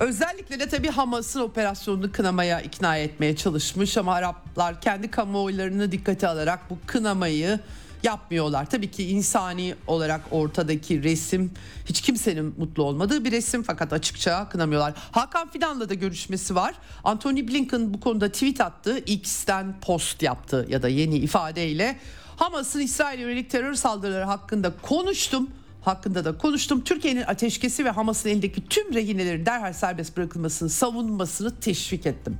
[0.02, 6.70] özellikle de tabii Hamas'ın operasyonunu kınamaya ikna etmeye çalışmış ama Araplar kendi kamuoylarını dikkate alarak
[6.70, 7.60] bu kınamayı
[8.04, 8.70] yapmıyorlar.
[8.70, 11.52] Tabii ki insani olarak ortadaki resim
[11.86, 14.93] hiç kimsenin mutlu olmadığı bir resim fakat açıkça kınamıyorlar.
[15.12, 16.76] Hakan Fidan'la da görüşmesi var.
[17.04, 18.97] Anthony Blinken bu konuda tweet attı.
[18.97, 21.99] X'ten post yaptı ya da yeni ifadeyle
[22.36, 25.49] Hamas'ın İsrail'e yönelik terör saldırıları hakkında konuştum
[25.82, 26.82] hakkında da konuştum.
[26.82, 32.38] Türkiye'nin ateşkesi ve Hamas'ın elindeki tüm rehineleri derhal serbest bırakılmasını savunmasını teşvik ettim.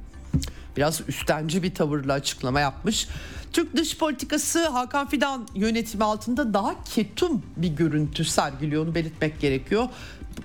[0.78, 3.08] Biraz üstenci bir tavırla açıklama yapmış.
[3.54, 9.89] Türk dış politikası Hakan Fidan yönetimi altında daha ketum bir görüntü sergiliyor onu belirtmek gerekiyor.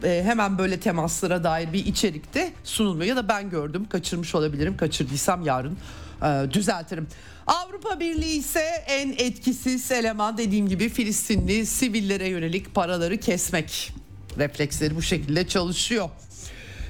[0.05, 5.43] E, hemen böyle temaslara dair bir içerikte sunulmuyor ya da ben gördüm kaçırmış olabilirim kaçırdıysam
[5.43, 5.79] yarın
[6.23, 7.09] e, düzeltirim.
[7.47, 13.93] Avrupa Birliği ise en etkisiz eleman dediğim gibi Filistinli sivillere yönelik paraları kesmek
[14.39, 16.11] refleksleri bu şekilde çalışıyor.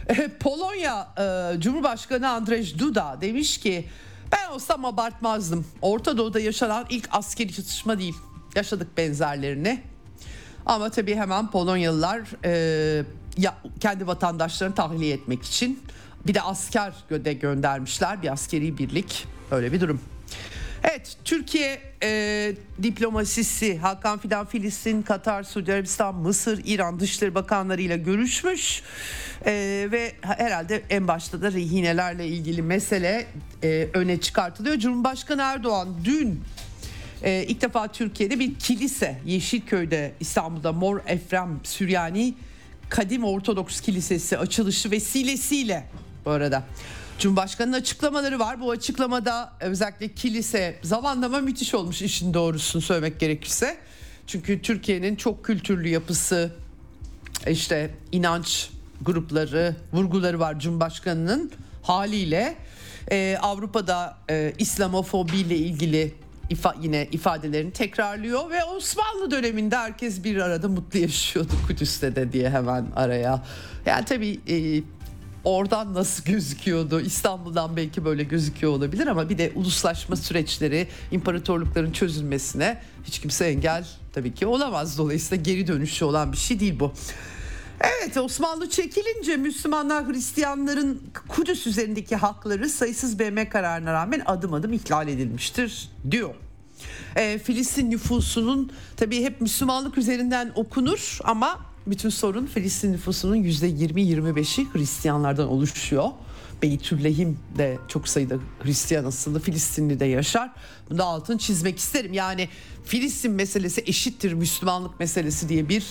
[0.08, 3.88] E, Polonya e, Cumhurbaşkanı Andrzej Duda demiş ki
[4.32, 5.66] ben olsam abartmazdım.
[5.82, 8.14] Orta Doğu'da yaşanan ilk askeri çatışma değil.
[8.54, 9.80] Yaşadık benzerlerini.
[10.66, 13.04] Ama tabii hemen Polonyalılar e,
[13.38, 15.82] ya, kendi vatandaşlarını tahliye etmek için
[16.26, 18.22] bir de asker de göndermişler.
[18.22, 19.26] Bir askeri birlik.
[19.50, 20.00] Öyle bir durum.
[20.84, 22.52] Evet Türkiye e,
[22.82, 28.82] diplomasisi Hakan Fidan Filistin, Katar, Suudi Arabistan, Mısır, İran Dışişleri Bakanları ile görüşmüş
[29.46, 29.52] e,
[29.92, 33.26] ve herhalde en başta da rehinelerle ilgili mesele
[33.62, 34.76] e, öne çıkartılıyor.
[34.76, 36.40] Cumhurbaşkanı Erdoğan dün
[37.22, 42.34] e, ilk defa Türkiye'de bir kilise Yeşilköy'de İstanbul'da Mor Efrem Süryani
[42.88, 45.84] Kadim Ortodoks Kilisesi açılışı vesilesiyle
[46.26, 46.62] bu arada
[47.18, 48.60] Cumhurbaşkanı'nın açıklamaları var.
[48.60, 53.76] Bu açıklamada özellikle kilise zamanlama müthiş olmuş işin doğrusunu söylemek gerekirse.
[54.26, 56.52] Çünkü Türkiye'nin çok kültürlü yapısı
[57.46, 58.70] işte inanç
[59.02, 61.52] grupları vurguları var Cumhurbaşkanı'nın
[61.82, 62.56] haliyle
[63.10, 66.14] e, Avrupa'da e, İslamofobi ile ilgili
[66.50, 72.50] ifa, yine ifadelerini tekrarlıyor ve Osmanlı döneminde herkes bir arada mutlu yaşıyordu Kudüs'te de diye
[72.50, 73.42] hemen araya.
[73.86, 74.82] Yani tabii e,
[75.46, 77.00] oradan nasıl gözüküyordu?
[77.00, 83.86] İstanbul'dan belki böyle gözüküyor olabilir ama bir de uluslaşma süreçleri, imparatorlukların çözülmesine hiç kimse engel
[84.12, 84.98] tabii ki olamaz.
[84.98, 86.92] Dolayısıyla geri dönüşü olan bir şey değil bu.
[87.80, 95.08] Evet Osmanlı çekilince Müslümanlar Hristiyanların Kudüs üzerindeki hakları sayısız BM kararına rağmen adım adım ihlal
[95.08, 96.34] edilmiştir diyor.
[97.16, 105.48] E, Filistin nüfusunun tabii hep Müslümanlık üzerinden okunur ama bütün sorun Filistin nüfusunun %20-25'i Hristiyanlardan
[105.48, 106.10] oluşuyor.
[106.62, 110.50] Beytüllehim de çok sayıda Hristiyan asıllı Filistinli de yaşar.
[110.90, 112.12] Bunu da altın çizmek isterim.
[112.12, 112.48] Yani
[112.84, 115.86] Filistin meselesi eşittir Müslümanlık meselesi diye bir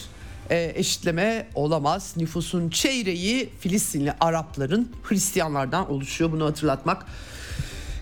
[0.49, 2.13] e, eşitleme olamaz.
[2.17, 6.31] Nüfusun çeyreği Filistinli Arapların Hristiyanlardan oluşuyor.
[6.31, 7.05] Bunu hatırlatmak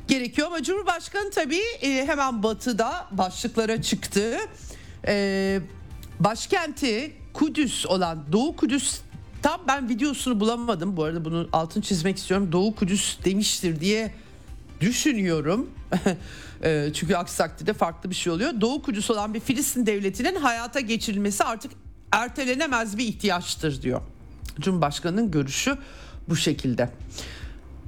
[0.07, 4.37] gerekiyor ama Cumhurbaşkanı tabii e, hemen batıda başlıklara çıktı.
[5.07, 5.59] E,
[6.19, 8.99] başkenti Kudüs olan Doğu Kudüs
[9.41, 10.97] tam ben videosunu bulamadım.
[10.97, 12.51] Bu arada bunu altın çizmek istiyorum.
[12.51, 14.13] Doğu Kudüs demiştir diye
[14.81, 15.69] düşünüyorum.
[16.63, 18.61] E, çünkü aksi takdirde farklı bir şey oluyor.
[18.61, 21.71] Doğu Kudüs olan bir Filistin devletinin hayata geçirilmesi artık
[22.11, 24.01] ertelenemez bir ihtiyaçtır diyor.
[24.59, 25.77] Cumhurbaşkanının görüşü
[26.29, 26.89] bu şekilde.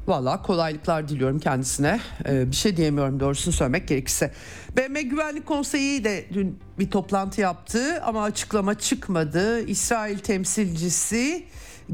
[0.07, 1.99] Valla kolaylıklar diliyorum kendisine.
[2.25, 4.33] Ee, bir şey diyemiyorum doğrusunu söylemek gerekirse.
[4.77, 9.61] BM Güvenlik Konseyi de dün bir toplantı yaptı ama açıklama çıkmadı.
[9.61, 11.45] İsrail temsilcisi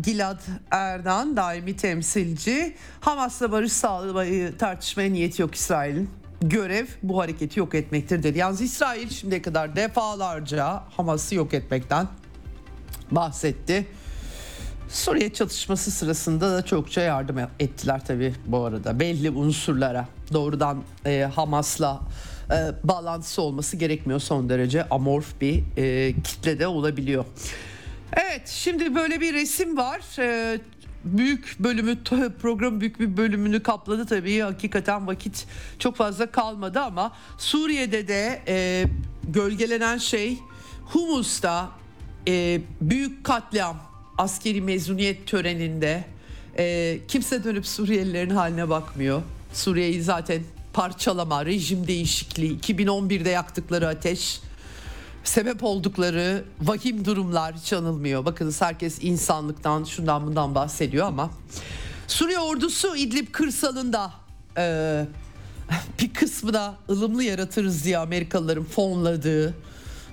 [0.02, 0.42] Gilad
[0.72, 6.10] Erdan daimi temsilci Hamas'la barış sağlamayı tartışmaya niyeti yok İsrail'in.
[6.42, 8.38] Görev bu hareketi yok etmektir dedi.
[8.38, 12.08] Yalnız İsrail şimdiye kadar defalarca Hamas'ı yok etmekten
[13.12, 13.88] bahsetti.
[14.92, 22.02] Suriye çatışması sırasında da çokça yardım ettiler tabii bu arada belli unsurlara doğrudan e, Hamas'la
[22.52, 27.26] e, bağlantısı olması gerekmiyor son derece amorf bir e, kitle de olabiliyor.
[28.14, 30.02] Evet şimdi böyle bir resim var.
[30.20, 30.60] E,
[31.04, 32.04] büyük bölümü
[32.42, 35.48] program büyük bir bölümünü kapladı tabii hakikaten vakit
[35.80, 38.86] çok fazla kalmadı ama Suriye'de de e,
[39.24, 40.40] gölgelenen şey
[40.86, 41.70] Humus'ta
[42.28, 43.91] e, büyük katliam
[44.22, 46.04] askeri mezuniyet töreninde
[46.58, 49.22] e, kimse dönüp Suriyelilerin haline bakmıyor.
[49.54, 50.44] Suriye'yi zaten
[50.74, 54.42] parçalama, rejim değişikliği, 2011'de yaktıkları ateş
[55.24, 58.26] sebep oldukları vahim durumlar hiç anılmıyor.
[58.26, 61.30] Bakınız herkes insanlıktan şundan bundan bahsediyor ama
[62.08, 64.12] Suriye ordusu İdlib kırsalında
[64.58, 65.06] e,
[66.00, 69.56] bir kısmı da ılımlı yaratırız diye Amerikalıların fonladığı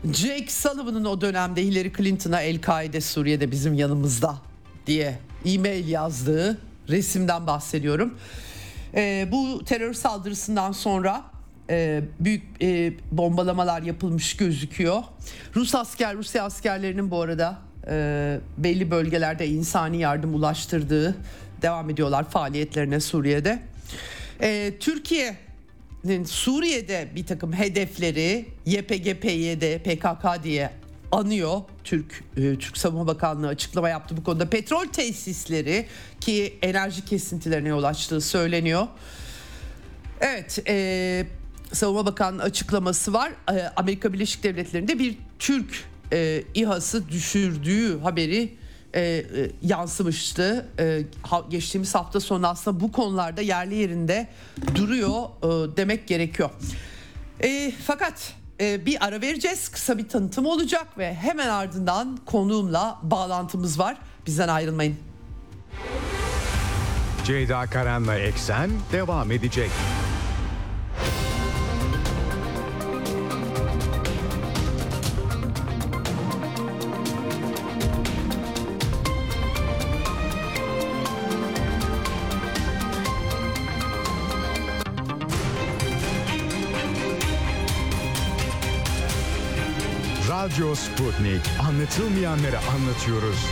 [0.04, 4.34] Jake Sullivan'ın o dönemde Hillary Clinton'a El-Kaide Suriye'de bizim yanımızda
[4.86, 8.14] diye e-mail yazdığı resimden bahsediyorum.
[8.94, 11.22] E, bu terör saldırısından sonra
[11.70, 15.02] e, büyük e, bombalamalar yapılmış gözüküyor.
[15.56, 17.58] Rus asker, Rusya askerlerinin bu arada
[17.90, 21.16] e, belli bölgelerde insani yardım ulaştırdığı
[21.62, 23.62] devam ediyorlar faaliyetlerine Suriye'de.
[24.42, 25.47] E, Türkiye'nin
[26.26, 30.70] Suriye'de bir takım hedefleri YPG, PYD, PKK diye
[31.12, 31.60] anıyor.
[31.84, 34.50] Türk e, Türk Savunma Bakanlığı açıklama yaptı bu konuda.
[34.50, 35.86] Petrol tesisleri
[36.20, 38.86] ki enerji kesintilerine yol açtığı söyleniyor.
[40.20, 41.26] Evet, e,
[41.72, 43.32] Savunma Bakanlığı açıklaması var.
[43.52, 48.57] E, Amerika Birleşik Devletleri'nde bir Türk e, İHA'sı düşürdüğü haberi
[48.94, 49.24] e, e,
[49.62, 50.68] yansımıştı.
[50.78, 51.02] E,
[51.50, 54.28] geçtiğimiz hafta sonu aslında bu konularda yerli yerinde
[54.74, 56.50] duruyor e, demek gerekiyor.
[57.42, 59.68] E, fakat e, bir ara vereceğiz.
[59.68, 63.96] Kısa bir tanıtım olacak ve hemen ardından konuğumla bağlantımız var.
[64.26, 64.96] Bizden ayrılmayın.
[67.24, 69.70] Ceyda Karan'la Eksen devam edecek.
[90.44, 91.40] Radyo Sputnik.
[91.68, 93.46] Anlatılmayanları anlatıyoruz.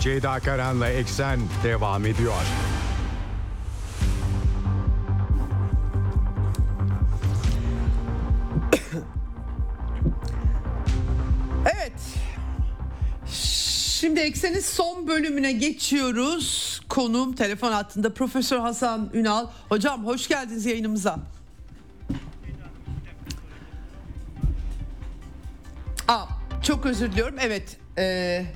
[0.00, 2.32] Ceyda Karan'la Eksen devam ediyor.
[11.64, 11.92] Evet.
[14.00, 16.80] Şimdi Eksen'in son bölümüne geçiyoruz.
[16.88, 19.46] Konum telefon hattında Profesör Hasan Ünal.
[19.68, 21.35] Hocam hoş geldiniz yayınımıza.
[26.66, 27.34] Çok özür diliyorum.
[27.40, 27.76] Evet.
[27.98, 28.46] E,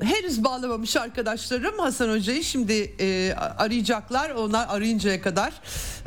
[0.00, 4.30] henüz bağlamamış arkadaşlarım Hasan Hoca'yı şimdi e, arayacaklar.
[4.30, 5.52] Onlar arayıncaya kadar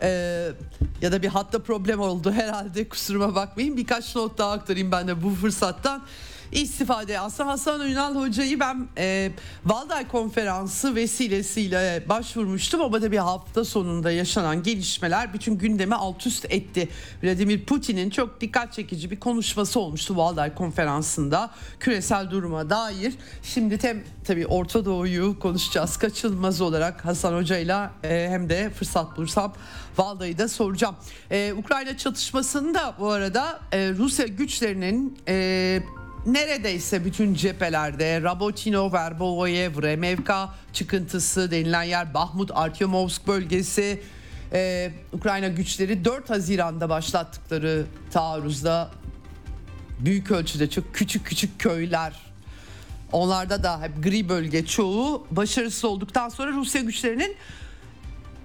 [0.01, 0.10] e,
[1.01, 3.78] ya da bir hatta problem oldu herhalde kusuruma bakmayın.
[3.78, 6.03] Birkaç not daha aktarayım ben de bu fırsattan
[6.52, 7.20] istifade.
[7.20, 9.32] Aslında Hasan Ünal Hoca'yı ben e,
[9.66, 16.45] Valday Konferansı vesilesiyle başvurmuştum ama da bir hafta sonunda yaşanan gelişmeler bütün gündemi alt üst
[16.50, 16.89] etti.
[17.24, 23.14] Vladimir Putin'in çok dikkat çekici bir konuşması olmuştu Valday Konferansı'nda küresel duruma dair.
[23.43, 29.54] Şimdi tem tabii Orta Doğu'yu konuşacağız kaçınılmaz olarak Hasan Hoca'yla e, hem de fırsat bulursam
[29.98, 30.95] Valday'ı da soracağım.
[31.32, 35.80] E, Ukrayna çatışmasında bu arada e, Rusya güçlerinin e,
[36.26, 44.01] neredeyse bütün cephelerde Rabotino, Verbovoyev, Remevka çıkıntısı denilen yer Bahmut, Artyomovsk bölgesi
[44.53, 48.91] ee, Ukrayna güçleri 4 Haziran'da başlattıkları taarruzda
[49.99, 52.13] büyük ölçüde çok küçük küçük köyler.
[53.11, 57.36] Onlarda da hep gri bölge çoğu başarısız olduktan sonra Rusya güçlerinin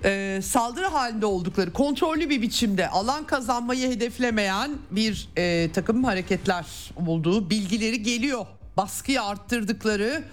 [0.04, 6.66] e, saldırı halinde oldukları kontrollü bir biçimde alan kazanmayı hedeflemeyen bir e, takım hareketler
[7.06, 8.46] olduğu bilgileri geliyor.
[8.76, 10.24] Baskıyı arttırdıkları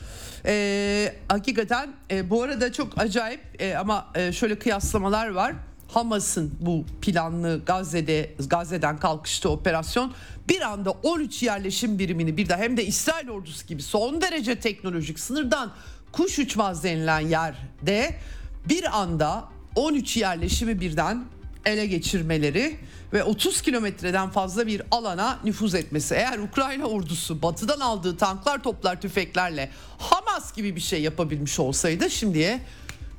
[0.45, 5.53] e, hakikaten e, bu arada çok acayip e, ama e, şöyle kıyaslamalar var.
[5.87, 10.13] Hamas'ın bu planlı Gazze'de Gazze'den kalkıştı operasyon
[10.49, 15.19] bir anda 13 yerleşim birimini bir de hem de İsrail ordusu gibi son derece teknolojik
[15.19, 15.71] sınırdan
[16.11, 18.15] kuş uçmaz denilen yerde
[18.69, 21.23] bir anda 13 yerleşimi birden
[21.65, 22.77] ele geçirmeleri
[23.13, 26.15] ve 30 kilometreden fazla bir alana nüfuz etmesi.
[26.15, 32.59] Eğer Ukrayna ordusu batıdan aldığı tanklar, toplar, tüfeklerle Hamas gibi bir şey yapabilmiş olsaydı şimdiye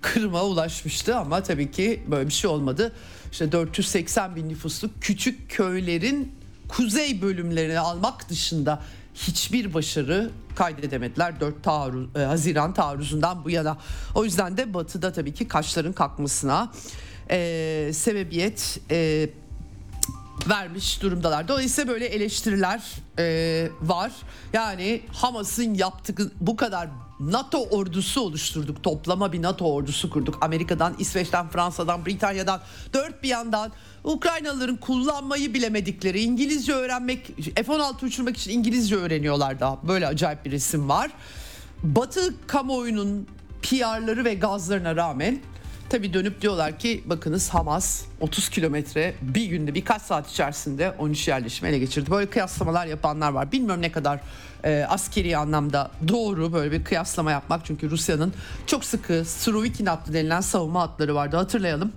[0.01, 2.93] Kırım'a ulaşmıştı ama tabii ki böyle bir şey olmadı.
[3.33, 6.33] İşte 480 bin nüfuslu küçük köylerin
[6.69, 8.83] kuzey bölümlerini almak dışında
[9.29, 13.79] hiçbir başarı kaydedemediler 4 taarruz, e, Haziran taarruzundan bu yana.
[14.15, 16.73] O yüzden de Batı'da tabii ki kaşların kalkmasına
[17.31, 19.31] e, sebebiyet e,
[20.49, 21.49] vermiş durumdalar.
[21.49, 22.83] Dolayısıyla böyle eleştiriler
[23.19, 24.13] e, var.
[24.53, 26.89] Yani Hamas'ın yaptığı bu kadar
[27.21, 28.83] NATO ordusu oluşturduk.
[28.83, 30.39] Toplama bir NATO ordusu kurduk.
[30.41, 32.61] Amerika'dan, İsveç'ten, Fransa'dan, Britanya'dan
[32.93, 33.73] dört bir yandan
[34.05, 40.89] Ukraynalıların kullanmayı bilemedikleri İngilizce öğrenmek F-16 uçurmak için İngilizce öğreniyorlar da böyle acayip bir resim
[40.89, 41.11] var.
[41.83, 43.27] Batı kamuoyunun
[43.63, 45.41] PR'ları ve gazlarına rağmen
[45.91, 51.69] Tabi dönüp diyorlar ki bakınız Hamas 30 kilometre bir günde birkaç saat içerisinde 13 yerleşimi
[51.71, 52.11] ele geçirdi.
[52.11, 53.53] Böyle kıyaslamalar yapanlar var.
[53.53, 54.21] Bilmiyorum ne kadar
[54.65, 57.65] e, askeri anlamda doğru böyle bir kıyaslama yapmak.
[57.65, 58.33] Çünkü Rusya'nın
[58.67, 61.93] çok sıkı Surovikin hattı denilen savunma hatları vardı hatırlayalım.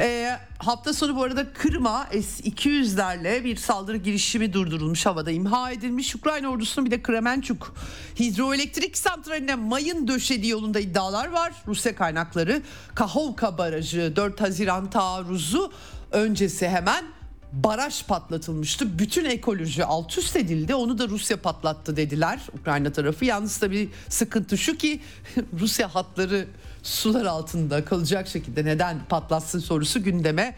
[0.00, 6.14] E, hafta sonu bu arada Kırım'a S-200'lerle bir saldırı girişimi durdurulmuş havada imha edilmiş.
[6.14, 7.74] Ukrayna ordusunun bir de Kremenchuk
[8.20, 11.52] hidroelektrik santraline mayın döşediği yolunda iddialar var.
[11.66, 12.62] Rusya kaynakları
[12.94, 15.72] Kahovka Barajı 4 Haziran taarruzu
[16.12, 17.04] öncesi hemen
[17.52, 18.98] baraj patlatılmıştı.
[18.98, 20.74] Bütün ekoloji alt üst edildi.
[20.74, 23.24] Onu da Rusya patlattı dediler Ukrayna tarafı.
[23.24, 25.00] Yalnız tabii sıkıntı şu ki
[25.60, 26.46] Rusya hatları
[26.82, 30.56] sular altında kalacak şekilde neden patlatsın sorusu gündeme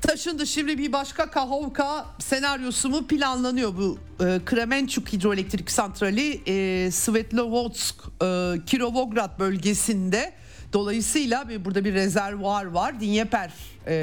[0.00, 0.46] taşındı.
[0.46, 8.54] Şimdi bir başka Kahovka senaryosu mu planlanıyor bu e, Kremenchuk hidroelektrik santrali e, Svetlovodsk e,
[8.66, 10.32] Kirovograd bölgesinde
[10.72, 13.52] dolayısıyla bir, burada bir rezervuar var Dinyeper
[13.86, 13.94] e,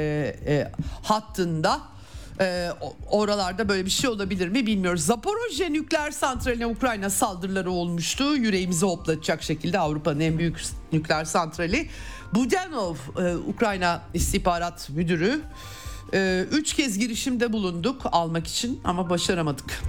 [0.46, 0.72] e,
[1.02, 1.91] hattında
[2.40, 2.70] ee,
[3.10, 5.02] oralarda böyle bir şey olabilir mi bilmiyoruz.
[5.02, 8.36] Zaporojye nükleer santraline Ukrayna saldırıları olmuştu.
[8.36, 10.62] Yüreğimizi hoplatacak şekilde Avrupa'nın en büyük
[10.92, 11.88] nükleer santrali.
[12.34, 15.40] Budanov, e, Ukrayna istihbarat müdürü.
[16.14, 19.82] E, üç kez girişimde bulunduk almak için ama başaramadık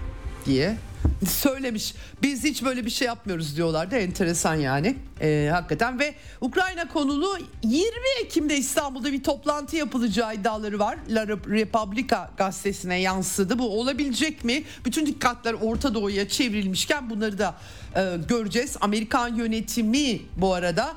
[0.46, 0.78] diye
[1.28, 1.96] söylemiş.
[2.22, 3.96] Biz hiç böyle bir şey yapmıyoruz diyorlardı.
[3.96, 4.96] Enteresan yani.
[5.22, 7.88] Ee, hakikaten ve Ukrayna konulu 20
[8.24, 10.98] Ekim'de İstanbul'da bir toplantı yapılacağı iddiaları var.
[11.10, 13.60] La Repubblica gazetesine yansıdı.
[13.60, 14.64] Bu olabilecek mi?
[14.86, 17.56] Bütün dikkatler Orta Doğu'ya çevrilmişken bunları da
[17.96, 18.78] e, göreceğiz.
[18.82, 20.94] Amerikan yönetimi bu arada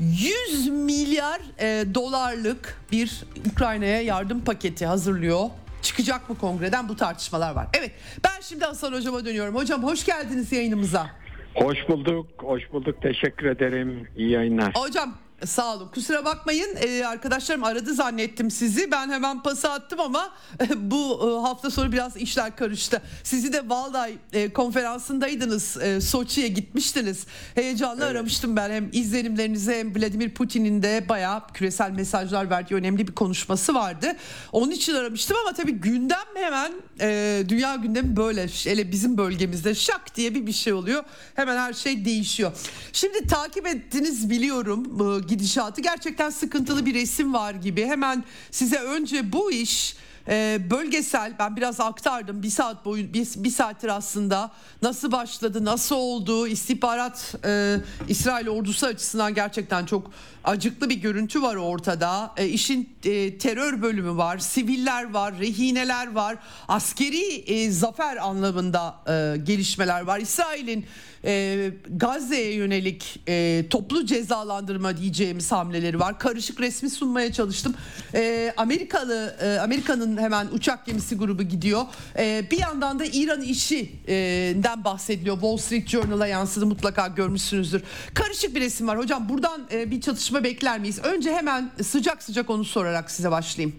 [0.00, 5.50] 100 milyar e, dolarlık bir Ukrayna'ya yardım paketi hazırlıyor
[5.82, 7.66] çıkacak mı kongreden bu tartışmalar var.
[7.78, 7.90] Evet
[8.24, 9.54] ben şimdi Hasan Hocam'a dönüyorum.
[9.54, 11.06] Hocam hoş geldiniz yayınımıza.
[11.54, 13.02] Hoş bulduk, hoş bulduk.
[13.02, 14.08] Teşekkür ederim.
[14.16, 14.72] İyi yayınlar.
[14.74, 15.14] Hocam
[15.44, 15.88] Sağ olun.
[15.88, 18.90] Kusura bakmayın ee, arkadaşlarım aradı zannettim sizi.
[18.90, 20.32] Ben hemen pası attım ama
[20.76, 23.02] bu e, hafta sonu biraz işler karıştı.
[23.24, 25.76] Sizi de Valday e, konferansındaydınız.
[25.76, 27.26] E, Soçi'ye gitmiştiniz.
[27.54, 28.16] Heyecanla evet.
[28.16, 33.74] aramıştım ben hem izlenimlerinizi hem Vladimir Putin'in de bayağı küresel mesajlar verdiği önemli bir konuşması
[33.74, 34.16] vardı.
[34.52, 38.46] Onun için aramıştım ama tabii gündem hemen e, dünya gündemi böyle.
[38.46, 41.04] Hele bizim bölgemizde şak diye bir bir şey oluyor.
[41.34, 42.52] Hemen her şey değişiyor.
[42.92, 47.86] Şimdi takip ettiniz biliyorum gidişatı gerçekten sıkıntılı bir resim var gibi.
[47.86, 49.96] Hemen size önce bu iş
[50.28, 52.42] e, bölgesel ben biraz aktardım.
[52.42, 54.50] Bir saat boyun bir, bir saattir aslında.
[54.82, 56.46] Nasıl başladı nasıl oldu?
[56.46, 57.76] İstihbarat e,
[58.08, 60.10] İsrail ordusu açısından gerçekten çok
[60.44, 62.34] acıklı bir görüntü var ortada.
[62.36, 66.36] E, işin e, terör bölümü var siviller var rehineler var.
[66.68, 70.20] Askeri e, zafer anlamında e, gelişmeler var.
[70.20, 70.86] İsrail'in
[71.24, 76.18] e, Gazze'ye yönelik e, toplu cezalandırma diyeceğimiz hamleleri var.
[76.18, 77.74] Karışık resmi sunmaya çalıştım.
[78.14, 81.82] E, Amerikalı Amerika'nın hemen uçak gemisi grubu gidiyor.
[82.18, 85.34] E, bir yandan da İran işinden bahsediliyor.
[85.36, 87.82] Wall Street Journal'a yansıdı mutlaka görmüşsünüzdür.
[88.14, 88.98] Karışık bir resim var.
[88.98, 91.00] Hocam buradan e, bir çatışma bekler miyiz?
[91.04, 93.76] Önce hemen sıcak sıcak onu sorarak size başlayayım.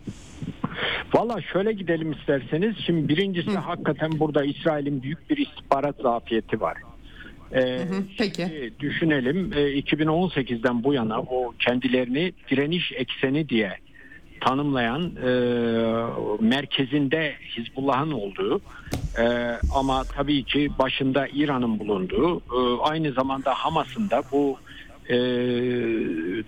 [1.13, 2.75] Valla şöyle gidelim isterseniz.
[2.85, 3.57] Şimdi birincisi Hı.
[3.57, 6.77] hakikaten burada İsrail'in büyük bir istihbarat zafiyeti var.
[7.55, 7.79] Ee,
[8.17, 8.73] Peki.
[8.79, 13.77] Düşünelim e, 2018'den bu yana o kendilerini direniş ekseni diye
[14.41, 15.29] tanımlayan e,
[16.39, 18.61] merkezinde Hizbullah'ın olduğu
[19.19, 24.57] e, ama tabii ki başında İran'ın bulunduğu e, aynı zamanda Hamas'ın da bu
[25.09, 25.17] e,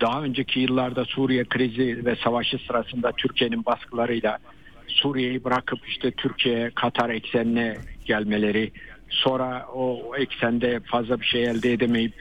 [0.00, 4.38] daha önceki yıllarda Suriye krizi ve savaşı sırasında Türkiye'nin baskılarıyla
[4.86, 8.70] Suriye'yi bırakıp işte Türkiye, Katar eksenine gelmeleri
[9.10, 12.12] sonra o eksende fazla bir şey elde edemeyip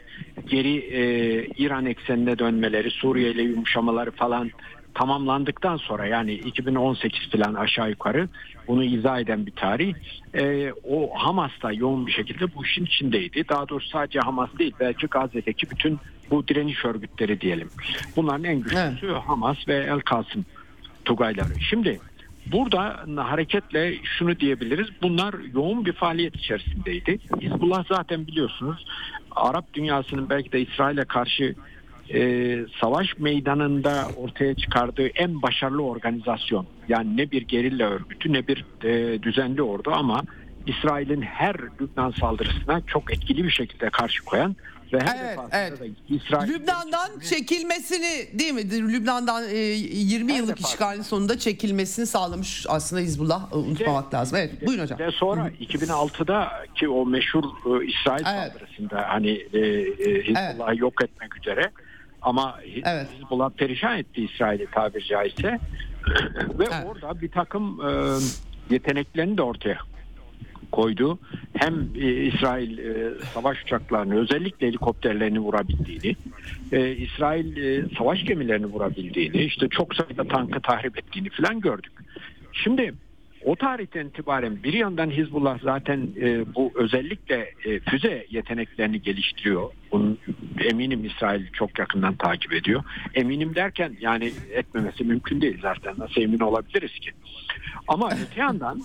[0.47, 1.01] geri e,
[1.45, 4.51] İran eksenine dönmeleri, Suriye ile yumuşamaları falan
[5.00, 8.30] tamamlandıktan sonra yani 2018 falan aşağı yukarı
[8.68, 9.93] bunu izah eden bir tarih.
[10.34, 13.50] E, o Hamas da yoğun bir şekilde bu işin içindeydi.
[13.50, 16.00] Daha doğrusu sadece Hamas değil belki Gazze'deki bütün
[16.32, 17.70] bu direniş örgütleri diyelim.
[18.16, 19.22] Bunların en güçlüsü evet.
[19.28, 20.45] Hamas ve El Kasım
[21.06, 21.60] Tugayları.
[21.70, 22.00] Şimdi
[22.45, 24.88] burada hareketle şunu diyebiliriz.
[25.02, 27.20] Bunlar yoğun bir faaliyet içerisindeydi.
[27.41, 28.86] Hizbullah zaten biliyorsunuz
[29.32, 31.56] Arap dünyasının belki de İsrail'e karşı
[32.14, 36.66] e, savaş meydanında ortaya çıkardığı en başarılı organizasyon.
[36.88, 40.24] Yani ne bir gerilla örgütü ne bir e, düzenli ordu ama
[40.68, 44.55] İsrail'in her Lübnan saldırısına çok etkili bir şekilde karşı koyan
[44.93, 45.91] ve her evet, evet.
[46.10, 48.72] İsrail Lübnan'dan çekilmesini değil mi?
[48.72, 50.74] Lübnan'dan e, 20 her yıllık defasında.
[50.74, 54.38] işgalin sonunda çekilmesini sağlamış aslında Hizbullah unutmamak de, lazım.
[54.38, 54.99] Evet, de, buyurun hocam.
[54.99, 55.49] Ve sonra Hı.
[55.49, 58.51] 2006'da ki o meşhur e, İsrail evet.
[58.51, 60.80] saldırısında hani e, e, Hizbullah'ı evet.
[60.80, 61.72] yok etmek üzere
[62.22, 63.07] ama evet.
[63.17, 65.59] Hizbullah perişan etti İsrail'i tabiri caizse.
[66.59, 66.86] ve evet.
[66.88, 67.91] orada bir takım e,
[68.70, 69.78] yeteneklerini de ortaya
[70.72, 71.20] koydu.
[71.53, 76.15] Hem e, İsrail e, savaş uçaklarını özellikle helikopterlerini vurabildiğini,
[76.72, 81.93] e, İsrail e, savaş gemilerini vurabildiğini, işte çok sayıda tankı tahrip ettiğini falan gördük.
[82.53, 82.93] Şimdi
[83.46, 89.70] o tarihten itibaren bir yandan Hizbullah zaten e, bu özellikle e, füze yeteneklerini geliştiriyor.
[89.92, 90.20] Bunun
[90.60, 92.84] eminim İsrail çok yakından takip ediyor.
[93.14, 95.96] Eminim derken yani etmemesi mümkün değil zaten.
[95.98, 97.12] Nasıl emin olabiliriz ki?
[97.88, 98.82] Ama öte yandan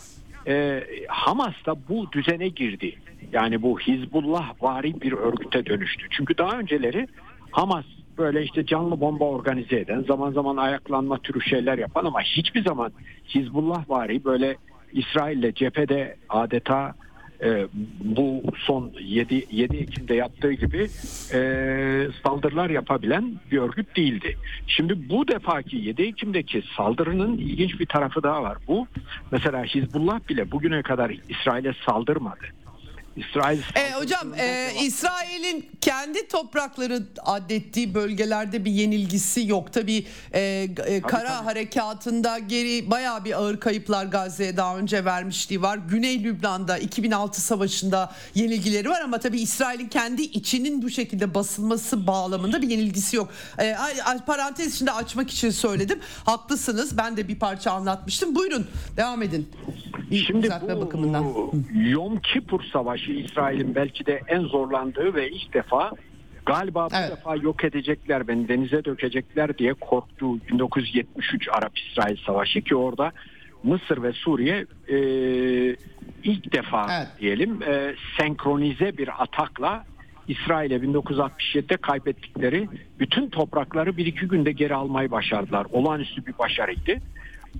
[0.46, 2.96] e, Hamas da bu düzene girdi.
[3.32, 6.06] Yani bu Hizbullah vari bir örgüte dönüştü.
[6.10, 7.08] Çünkü daha önceleri
[7.50, 7.84] Hamas
[8.18, 12.92] böyle işte canlı bomba organize eden, zaman zaman ayaklanma türü şeyler yapan ama hiçbir zaman
[13.28, 14.56] Hizbullah vari böyle
[14.92, 16.94] İsrail'le cephede adeta
[17.42, 17.66] e,
[18.04, 20.88] bu son 7, 7 Ekim'de yaptığı gibi
[21.32, 21.38] e,
[22.22, 24.36] saldırılar yapabilen bir örgüt değildi.
[24.66, 28.58] Şimdi bu defaki 7 Ekim'deki saldırının ilginç bir tarafı daha var.
[28.68, 28.86] Bu
[29.32, 32.44] mesela Hizbullah bile bugüne kadar İsrail'e saldırmadı.
[33.16, 39.72] İsrail e, hocam e, İsrail'in kendi toprakları adettiği bölgelerde bir yenilgisi yok.
[39.72, 40.40] Tabii e,
[40.86, 41.44] e, kara tabii.
[41.44, 45.78] harekatında geri bayağı bir ağır kayıplar Gazze'ye daha önce vermişliği var.
[45.88, 52.62] Güney Lübnan'da 2006 savaşında yenilgileri var ama tabii İsrail'in kendi içinin bu şekilde basılması bağlamında
[52.62, 53.30] bir yenilgisi yok.
[53.60, 53.76] E,
[54.26, 55.98] parantez içinde açmak için söyledim.
[56.24, 56.98] Haklısınız.
[56.98, 58.34] Ben de bir parça anlatmıştım.
[58.34, 59.48] Buyurun devam edin.
[60.26, 61.24] Şimdi bu bakımından.
[61.72, 65.92] Yom Kippur Savaşı İsrail'in belki de en zorlandığı ve ilk defa
[66.46, 67.10] galiba bu evet.
[67.10, 73.12] defa yok edecekler beni denize dökecekler diye korktuğu 1973 Arap-İsrail Savaşı ki orada
[73.62, 74.96] Mısır ve Suriye e,
[76.24, 77.08] ilk defa evet.
[77.20, 79.84] diyelim e, senkronize bir atakla
[80.28, 85.66] İsrail'e 1967'de kaybettikleri bütün toprakları bir iki günde geri almayı başardılar.
[85.72, 86.96] Olağanüstü bir başarıydı.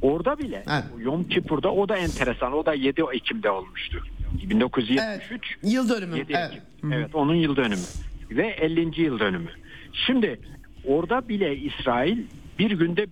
[0.03, 0.85] Orada bile evet.
[0.99, 2.53] Yom Kippur'da o da enteresan.
[2.53, 4.03] O da 7 Ekim'de olmuştu.
[4.43, 5.75] 1973 evet.
[5.75, 6.19] yıl dönümü.
[6.19, 6.63] 7 evet.
[6.93, 7.83] Evet onun yıl dönümü
[8.31, 9.03] ve 50.
[9.03, 9.51] yıl dönümü.
[9.93, 10.41] Şimdi
[10.85, 12.19] orada bile İsrail
[12.59, 13.07] bir günde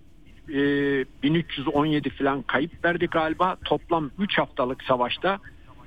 [0.49, 3.57] e, 1317 falan kayıp verdi galiba.
[3.65, 5.39] Toplam 3 haftalık savaşta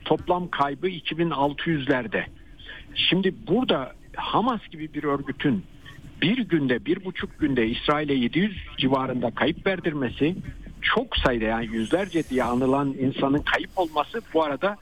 [0.04, 2.24] toplam kaybı 2600'lerde.
[2.94, 5.64] Şimdi burada Hamas gibi bir örgütün
[6.22, 10.36] bir günde, bir buçuk günde İsrail'e 700 civarında kayıp verdirmesi
[10.82, 14.76] çok sayıda yani yüzlerce diye anılan insanın kayıp olması bu arada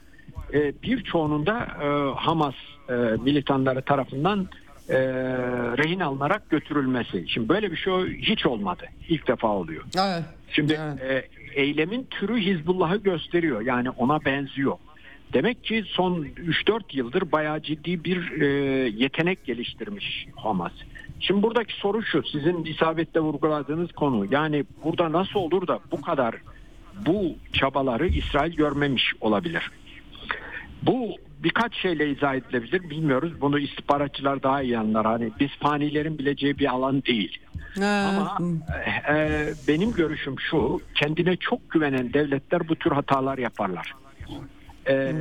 [0.55, 1.87] e, birçoğunun da e,
[2.19, 2.55] Hamas
[2.89, 4.47] e, militanları tarafından
[4.89, 4.97] e,
[5.77, 7.25] rehin alınarak götürülmesi.
[7.27, 8.83] Şimdi böyle bir şey hiç olmadı.
[9.09, 9.83] İlk defa oluyor.
[9.97, 10.23] Evet.
[10.51, 11.29] Şimdi evet.
[11.55, 13.61] E, eylemin türü Hizbullah'ı gösteriyor.
[13.61, 14.77] Yani ona benziyor.
[15.33, 18.45] Demek ki son 3-4 yıldır bayağı ciddi bir e,
[18.89, 20.71] yetenek geliştirmiş Hamas.
[21.19, 26.35] Şimdi buradaki soru şu sizin isabetle vurguladığınız konu yani burada nasıl olur da bu kadar
[27.05, 29.71] bu çabaları İsrail görmemiş olabilir.
[30.83, 33.41] Bu birkaç şeyle izah edilebilir bilmiyoruz.
[33.41, 35.05] Bunu istihbaratçılar daha iyi anlar.
[35.05, 37.39] Hani biz fanilerin bileceği bir alan değil.
[37.81, 38.37] Ama
[39.09, 43.93] e, benim görüşüm şu kendine çok güvenen devletler bu tür hatalar yaparlar.
[44.89, 45.13] E,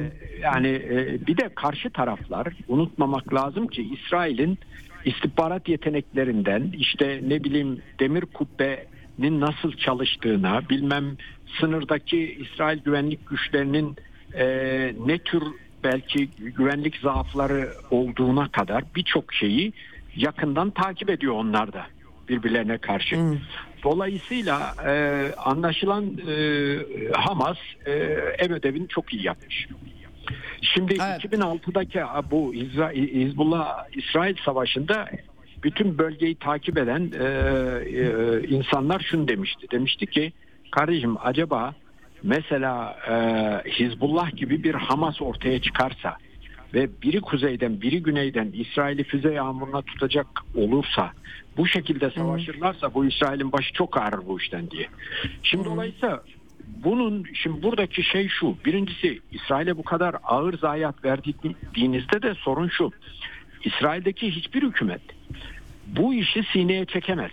[0.43, 4.59] yani e, bir de karşı taraflar unutmamak lazım ki İsrail'in
[5.05, 11.17] istihbarat yeteneklerinden işte ne bileyim demir kubbenin nasıl çalıştığına bilmem
[11.61, 13.97] sınırdaki İsrail güvenlik güçlerinin
[14.39, 14.47] e,
[15.07, 15.43] ne tür
[15.85, 19.73] belki güvenlik zaafları olduğuna kadar birçok şeyi
[20.17, 21.87] yakından takip ediyor onlar da
[22.29, 23.17] birbirlerine karşı.
[23.17, 23.39] Hmm.
[23.83, 26.77] Dolayısıyla e, anlaşılan e,
[27.13, 27.93] Hamas e,
[28.39, 29.69] ev ödevini çok iyi yapmış.
[30.63, 31.25] Şimdi evet.
[31.25, 32.53] 2006'daki bu
[32.95, 35.09] Hizbullah İsrail savaşında
[35.63, 39.67] bütün bölgeyi takip eden e, e, insanlar şunu demişti.
[39.71, 40.33] Demişti ki
[40.71, 41.75] kardeşim acaba
[42.25, 43.15] mesela e,
[43.71, 46.17] Hizbullah gibi bir Hamas ortaya çıkarsa
[46.75, 51.13] ve biri kuzeyden biri güneyden İsrail'i füze yağmuruna tutacak olursa
[51.57, 54.89] bu şekilde savaşırlarsa bu İsrail'in başı çok ağrır bu işten diye.
[55.43, 56.23] Şimdi dolayısıyla
[56.85, 58.57] bunun şimdi buradaki şey şu.
[58.65, 62.91] Birincisi İsrail'e bu kadar ağır zayiat verdiğinizde de sorun şu.
[63.65, 65.03] İsrail'deki hiçbir hükümet
[65.87, 67.31] bu işi sineye çekemez.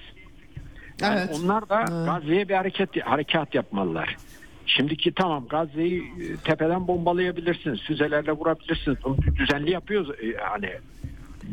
[1.01, 1.39] Yani evet.
[1.43, 2.05] Onlar da evet.
[2.05, 4.17] Gazze'ye bir hareket harekat yapmalılar.
[4.77, 8.97] Şimdiki tamam Gazze'yi e, tepeden bombalayabilirsiniz, füzelerle vurabilirsiniz.
[9.03, 10.09] Bunu düzenli yapıyoruz.
[10.09, 10.71] E, hani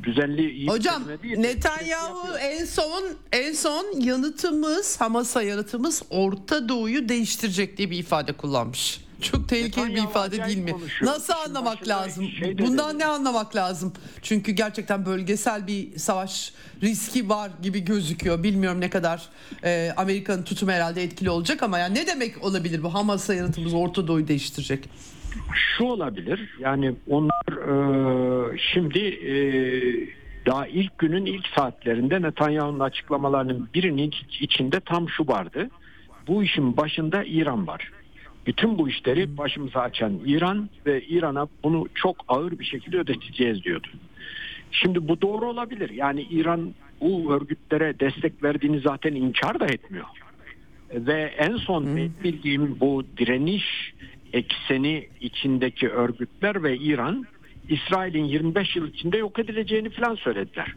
[0.02, 7.78] düzenli iyi Hocam değil, Netanyahu en son en son yanıtımız Hamas'a yanıtımız Orta Doğu'yu değiştirecek
[7.78, 9.00] diye bir ifade kullanmış.
[9.20, 10.70] Çok tehlikeli bir ifade değil mi?
[10.70, 11.12] Konuşuyor.
[11.12, 12.28] Nasıl Şimdi anlamak lazım?
[12.28, 12.98] Şey Bundan dedi.
[12.98, 13.92] ne anlamak lazım?
[14.22, 18.42] Çünkü gerçekten bölgesel bir savaş riski var gibi gözüküyor.
[18.42, 19.28] Bilmiyorum ne kadar
[19.64, 24.08] e, Amerika'nın tutumu herhalde etkili olacak ama yani ne demek olabilir bu Hamas'a yanıtımız Orta
[24.08, 24.88] Doğu'yu değiştirecek?
[25.54, 26.56] Şu olabilir.
[26.60, 29.32] Yani onlar e, şimdi e,
[30.46, 35.70] daha ilk günün ilk saatlerinde Netanyahu'nun açıklamalarının birinin içinde tam şu vardı.
[36.26, 37.90] Bu işin başında İran var
[38.47, 43.89] bütün bu işleri başımıza açan İran ve İran'a bunu çok ağır bir şekilde ödeteceğiz diyordu.
[44.73, 45.90] Şimdi bu doğru olabilir.
[45.90, 50.06] Yani İran bu örgütlere destek verdiğini zaten inkar da etmiyor.
[50.94, 51.97] Ve en son hmm.
[52.24, 53.94] bildiğim bu direniş
[54.32, 57.27] ekseni içindeki örgütler ve İran
[57.69, 60.74] İsrail'in 25 yıl içinde yok edileceğini falan söylediler.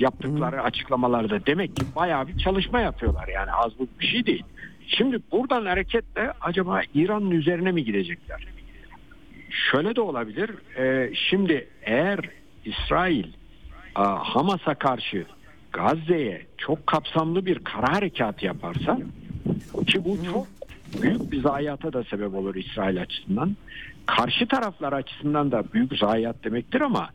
[0.00, 0.64] Yaptıkları hmm.
[0.64, 4.44] açıklamalarda demek ki bayağı bir çalışma yapıyorlar yani az bu bir şey değil.
[4.86, 8.46] Şimdi buradan hareketle acaba İran'ın üzerine mi gidecekler?
[9.50, 10.50] Şöyle de olabilir.
[10.78, 12.20] E, şimdi eğer
[12.64, 13.26] İsrail
[13.94, 15.26] a, Hamas'a karşı
[15.72, 18.98] Gazze'ye çok kapsamlı bir kara harekat yaparsa
[19.86, 20.46] ki bu çok
[21.02, 23.56] büyük bir zayiata da sebep olur İsrail açısından.
[24.06, 27.10] Karşı taraflar açısından da büyük zayiat demektir ama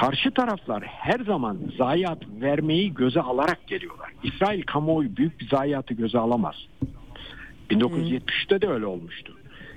[0.00, 4.10] karşı taraflar her zaman zayiat vermeyi göze alarak geliyorlar.
[4.22, 6.54] İsrail kamuoyu büyük bir zayiatı göze alamaz.
[7.70, 9.32] 1973'te de öyle olmuştu.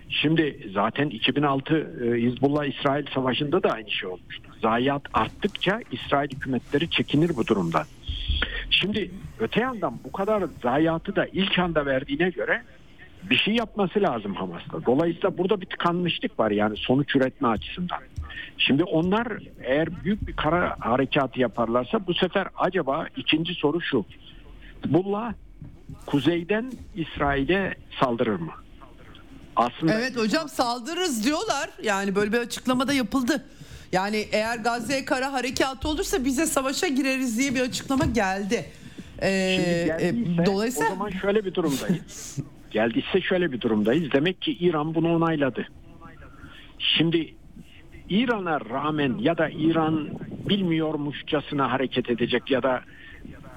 [0.09, 4.51] Şimdi zaten 2006 e, Hizbullah-İsrail savaşında da aynı şey olmuştu.
[4.61, 7.85] Zayiat arttıkça İsrail hükümetleri çekinir bu durumdan.
[8.69, 12.63] Şimdi öte yandan bu kadar zayiatı da ilk anda verdiğine göre
[13.29, 14.85] bir şey yapması lazım Hamas'ta.
[14.85, 17.99] Dolayısıyla burada bir tıkanmışlık var yani sonuç üretme açısından.
[18.57, 19.27] Şimdi onlar
[19.63, 24.05] eğer büyük bir kara harekatı yaparlarsa bu sefer acaba ikinci soru şu.
[24.85, 25.33] Hizbullah
[26.05, 28.51] kuzeyden İsrail'e saldırır mı?
[29.55, 31.69] Aslında Evet hocam saldırırız diyorlar.
[31.83, 33.45] Yani böyle bir açıklamada yapıldı.
[33.91, 38.65] Yani eğer Gazze kara harekatı olursa bize savaşa gireriz diye bir açıklama geldi.
[39.21, 42.37] Ee, geldiyse, e, dolayısıyla o zaman şöyle bir durumdayız.
[42.71, 44.11] geldiyse şöyle bir durumdayız.
[44.11, 45.67] Demek ki İran bunu onayladı.
[46.79, 47.35] Şimdi
[48.09, 50.09] İran'a rağmen ya da İran
[50.49, 52.81] bilmiyormuşçasına hareket edecek ya da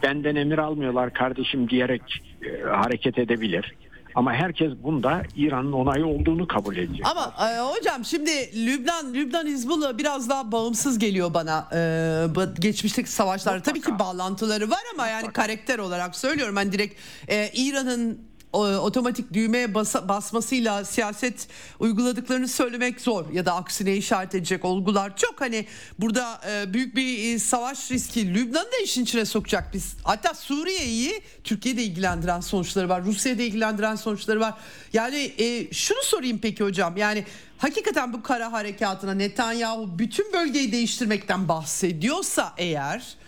[0.02, 3.74] benden emir almıyorlar kardeşim diyerek e, hareket edebilir.
[4.14, 7.06] Ama herkes bunda İran'ın onayı olduğunu kabul edecek.
[7.10, 8.30] Ama e, hocam şimdi
[8.66, 11.68] Lübnan Lübnan Hizbullah biraz daha bağımsız geliyor bana.
[11.74, 17.50] E, geçmişteki savaşlar tabii ki bağlantıları var ama yani karakter olarak söylüyorum ben direkt e,
[17.54, 21.48] İran'ın otomatik düğmeye basa, basmasıyla siyaset
[21.78, 25.16] uyguladıklarını söylemek zor ya da aksine işaret edecek olgular.
[25.16, 25.66] Çok hani
[25.98, 29.74] burada e, büyük bir e, savaş riski Lübnan'ı da işin içine sokacak.
[29.74, 34.54] Biz hatta Suriye'yi Türkiye'de ilgilendiren sonuçları var Rusya'da ilgilendiren sonuçları var.
[34.92, 37.24] Yani e, şunu sorayım peki hocam yani
[37.58, 43.21] hakikaten bu kara harekatına Netanyahu bütün bölgeyi değiştirmekten bahsediyorsa eğer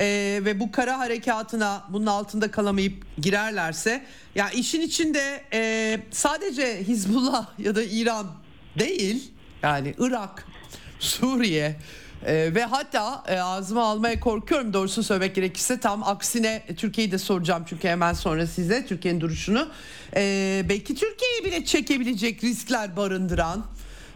[0.00, 4.04] e, ve bu kara harekatına bunun altında kalamayıp girerlerse
[4.34, 8.26] ya işin içinde e, sadece Hizbullah ya da İran
[8.78, 9.32] değil
[9.62, 10.46] yani Irak,
[11.00, 11.76] Suriye
[12.26, 15.80] ee, ve hatta e, ağzıma almaya korkuyorum doğrusu söylemek gerekirse.
[15.80, 19.68] Tam aksine Türkiye'yi de soracağım çünkü hemen sonra size Türkiye'nin duruşunu.
[20.16, 23.64] Ee, belki Türkiye'yi bile çekebilecek riskler barındıran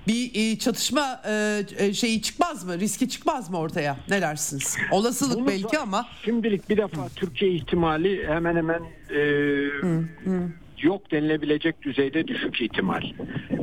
[0.07, 2.81] bir e, çatışma e, e, şeyi çıkmaz mı?
[2.81, 3.97] Riski çıkmaz mı ortaya?
[4.09, 4.77] Ne dersiniz?
[4.91, 6.07] Olasılık Bunu belki ama.
[6.25, 9.21] Şimdilik bir defa Türkiye ihtimali hemen hemen e,
[9.81, 10.49] hı, hı.
[10.83, 13.03] yok denilebilecek düzeyde düşük ihtimal.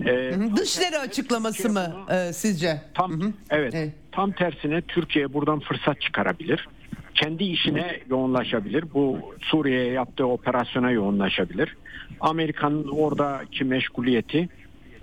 [0.06, 2.82] E, Dışları açıklaması mı e, sizce?
[2.94, 3.34] Tam hı hı.
[3.50, 3.94] Evet, evet.
[4.12, 6.68] Tam tersine Türkiye buradan fırsat çıkarabilir
[7.16, 8.94] kendi işine yoğunlaşabilir.
[8.94, 11.78] Bu Suriye'ye yaptığı operasyona yoğunlaşabilir.
[12.20, 14.50] Amerika'nın oradaki meşguliyeti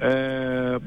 [0.02, 0.08] e,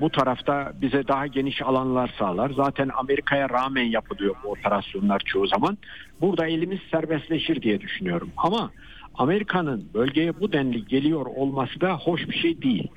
[0.01, 2.51] bu tarafta bize daha geniş alanlar sağlar.
[2.55, 5.77] Zaten Amerika'ya rağmen yapılıyor bu operasyonlar çoğu zaman.
[6.21, 8.29] Burada elimiz serbestleşir diye düşünüyorum.
[8.37, 8.71] Ama
[9.15, 12.87] Amerika'nın bölgeye bu denli geliyor olması da hoş bir şey değil.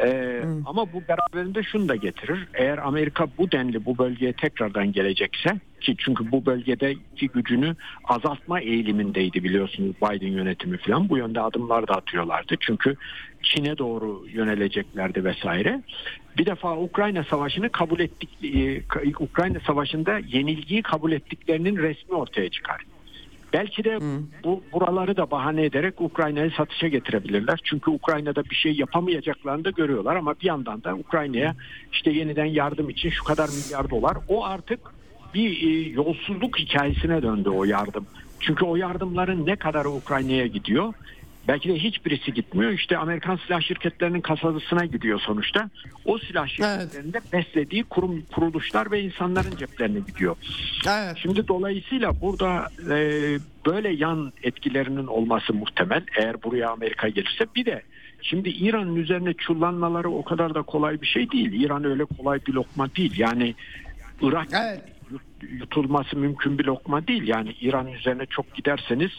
[0.00, 0.66] Ee, hmm.
[0.66, 2.48] Ama bu beraberinde şunu da getirir.
[2.54, 9.44] Eğer Amerika bu denli bu bölgeye tekrardan gelecekse ki çünkü bu bölgedeki gücünü azaltma eğilimindeydi
[9.44, 12.54] biliyorsunuz Biden yönetimi falan bu yönde adımlar da atıyorlardı.
[12.60, 12.96] Çünkü
[13.42, 15.82] Çin'e doğru yöneleceklerdi vesaire.
[16.38, 18.82] Bir defa Ukrayna Savaşı'nı kabul ettik e,
[19.20, 22.84] Ukrayna Savaşı'nda yenilgiyi kabul ettiklerinin resmi ortaya çıkar.
[23.52, 24.26] Belki de hmm.
[24.44, 27.60] bu buraları da bahane ederek Ukrayna'yı satışa getirebilirler.
[27.64, 31.54] Çünkü Ukrayna'da bir şey yapamayacaklarını da görüyorlar ama bir yandan da Ukrayna'ya
[31.92, 34.80] işte yeniden yardım için şu kadar milyar dolar o artık
[35.34, 38.06] bir e, yolsuzluk hikayesine döndü o yardım.
[38.40, 40.94] Çünkü o yardımların ne kadar Ukrayna'ya gidiyor
[41.48, 42.72] Belki de hiçbirisi gitmiyor.
[42.72, 45.70] İşte Amerikan silah şirketlerinin kasasına gidiyor sonuçta.
[46.04, 47.32] O silah şirketlerinde evet.
[47.32, 50.36] beslediği kurum kuruluşlar ve insanların ceplerine gidiyor.
[50.88, 51.16] Evet.
[51.22, 52.98] Şimdi dolayısıyla burada e,
[53.66, 56.02] böyle yan etkilerinin olması muhtemel.
[56.18, 57.82] Eğer buraya Amerika gelirse bir de
[58.22, 61.52] Şimdi İran'ın üzerine çullanmaları o kadar da kolay bir şey değil.
[61.52, 63.18] İran öyle kolay bir lokma değil.
[63.18, 63.54] Yani
[64.22, 64.82] Irak evet
[65.42, 67.28] yutulması mümkün bir lokma değil.
[67.28, 69.10] Yani İran üzerine çok giderseniz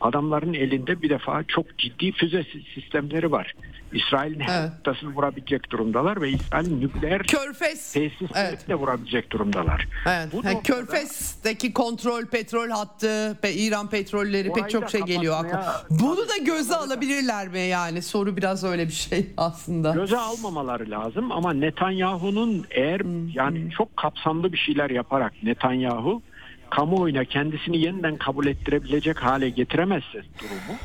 [0.00, 2.44] adamların elinde bir defa çok ciddi füze
[2.74, 3.54] sistemleri var.
[3.92, 4.70] İsrail'in her evet.
[4.72, 7.92] noktasını vurabilecek durumdalar ve İsrail'in nükleer Körfez.
[7.92, 8.68] tesisleri evet.
[8.68, 9.88] de vurabilecek durumdalar.
[10.06, 10.28] Evet.
[10.32, 15.74] Bu yani Körfez'deki kontrol, petrol hattı ve İran petrolleri pek çok şey geliyor aklıma.
[15.90, 18.02] Bunu da göze alabilirler mi yani?
[18.02, 19.90] Soru biraz öyle bir şey aslında.
[19.90, 23.28] Göze almamaları lazım ama Netanyahu'nun eğer hmm.
[23.28, 26.22] yani çok kapsamlı bir şeyler yaparak Netanyahu
[26.70, 30.78] kamuoyuna kendisini yeniden kabul ettirebilecek hale getiremezse durumu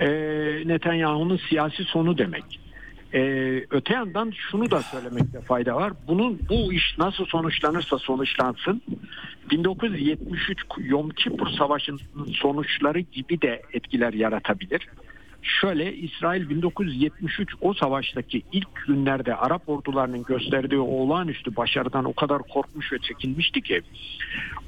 [0.00, 0.08] e,
[0.68, 2.60] Netanyahu'nun siyasi sonu demek.
[3.14, 3.20] E,
[3.70, 5.92] öte yandan şunu da söylemekte fayda var.
[6.08, 8.82] Bunun bu iş nasıl sonuçlanırsa sonuçlansın
[9.50, 14.88] 1973 Yom Kippur Savaşı'nın sonuçları gibi de etkiler yaratabilir.
[15.42, 22.92] Şöyle İsrail 1973 o savaştaki ilk günlerde Arap ordularının gösterdiği olağanüstü başarıdan o kadar korkmuş
[22.92, 23.82] ve çekinmişti ki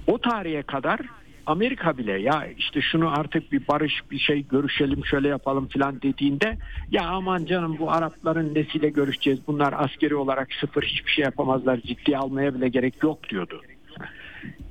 [0.07, 1.01] o tarihe kadar
[1.47, 6.59] Amerika bile ya işte şunu artık bir barış bir şey görüşelim şöyle yapalım filan dediğinde
[6.91, 12.19] ya aman canım bu Arapların nesiyle görüşeceğiz bunlar askeri olarak sıfır hiçbir şey yapamazlar ciddiye
[12.19, 13.63] almaya bile gerek yok diyordu.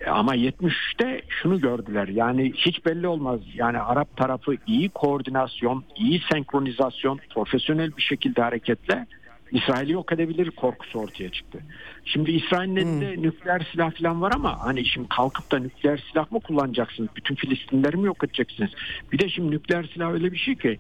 [0.08, 7.20] Ama 73'te şunu gördüler yani hiç belli olmaz yani Arap tarafı iyi koordinasyon, iyi senkronizasyon,
[7.34, 9.06] profesyonel bir şekilde hareketle
[9.52, 11.60] İsrail'i yok edebilir korkusu ortaya çıktı.
[12.06, 13.24] Şimdi İsrail'in elinde hmm.
[13.24, 17.10] nükleer silah falan var ama hani şimdi kalkıp da nükleer silah mı kullanacaksınız?
[17.16, 18.72] Bütün Filistinleri mi yok edeceksiniz?
[19.12, 20.78] Bir de şimdi nükleer silah öyle bir şey ki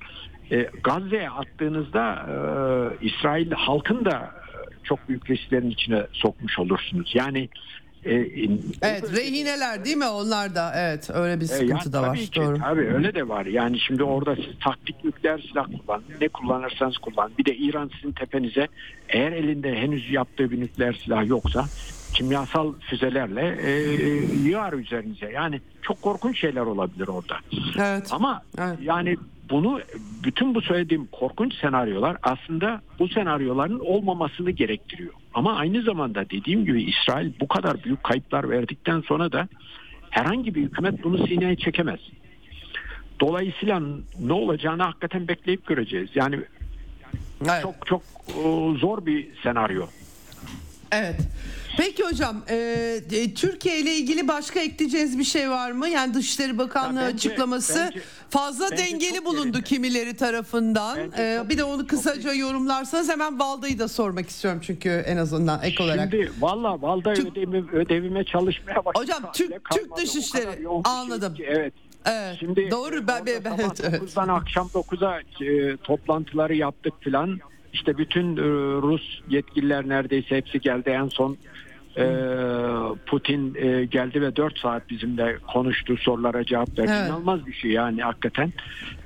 [0.52, 4.49] e, Gazze'ye attığınızda e, İsrail halkın da e,
[4.84, 7.11] çok büyük risklerin içine sokmuş olursunuz.
[7.16, 7.49] Yani
[8.05, 8.11] e,
[8.81, 12.57] evet rehineler değil mi onlar da evet öyle bir sıkıntı yani, da var ki, doğru.
[12.59, 17.31] Tabii öyle de var yani şimdi orada siz taktik nükleer silah kullan ne kullanırsanız kullan
[17.38, 18.67] bir de İran sizin tepenize
[19.09, 21.65] eğer elinde henüz yaptığı bir nükleer silah yoksa
[22.13, 23.71] kimyasal füzelerle e,
[24.49, 27.38] yığar üzerinize yani çok korkunç şeyler olabilir orada.
[27.80, 28.07] Evet.
[28.11, 28.77] Ama evet.
[28.81, 29.17] yani
[29.49, 29.81] bunu
[30.23, 35.13] bütün bu söylediğim korkunç senaryolar aslında bu senaryoların olmamasını gerektiriyor.
[35.34, 39.47] Ama aynı zamanda dediğim gibi İsrail bu kadar büyük kayıplar verdikten sonra da
[40.09, 41.99] herhangi bir hükümet bunu sineye çekemez.
[43.19, 43.81] Dolayısıyla
[44.19, 46.09] ne olacağını hakikaten bekleyip göreceğiz.
[46.15, 46.39] Yani
[47.41, 47.61] evet.
[47.61, 48.01] çok çok
[48.80, 49.85] zor bir senaryo.
[50.91, 51.15] Evet.
[51.78, 52.56] Peki hocam e,
[53.12, 55.90] e, Türkiye ile ilgili başka ekleyeceğiniz bir şey var mı?
[55.90, 59.62] Yani Dışişleri Bakanlığı bence, açıklaması bence, fazla bence dengeli bulundu yerinde.
[59.62, 60.98] kimileri tarafından.
[61.18, 65.84] E, bir de onu kısaca yorumlarsanız hemen Valda'yı da sormak istiyorum çünkü en azından ek
[65.84, 66.12] olarak.
[66.12, 69.02] Şimdi valla Valda Türk, ödevime, ödevime çalışmaya başladım.
[69.02, 71.38] Hocam Türk, Türk Dışişleri anladım.
[71.38, 71.74] Şey evet.
[72.06, 72.38] Evet.
[72.40, 74.02] Şimdi doğru ben, ben, ben evet, evet.
[74.02, 77.40] 9'dan akşam 9'a e, toplantıları yaptık filan.
[77.74, 78.41] İşte bütün e,
[78.82, 80.90] Rus yetkililer neredeyse hepsi geldi.
[80.90, 81.38] En son
[81.98, 82.06] e,
[83.06, 86.91] Putin e, geldi ve 4 saat bizimle konuştu, sorulara cevap verdi.
[86.91, 87.10] Evet.
[87.10, 88.54] İnanılmaz bir şey yani hakikaten.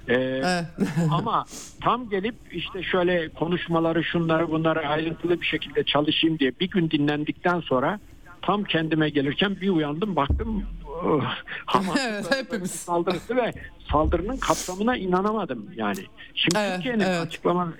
[0.07, 0.45] Evet.
[1.11, 1.45] ama
[1.81, 7.59] tam gelip işte şöyle konuşmaları şunları bunları ayrıntılı bir şekilde çalışayım diye bir gün dinlendikten
[7.59, 7.99] sonra
[8.41, 10.63] tam kendime gelirken bir uyandım baktım
[11.03, 11.23] oh,
[11.65, 13.53] Hamas evet, saldırısı ve
[13.91, 15.99] saldırının kapsamına inanamadım yani.
[16.35, 17.21] Şimdi evet, Türkiye'nin evet.
[17.27, 17.73] açıklama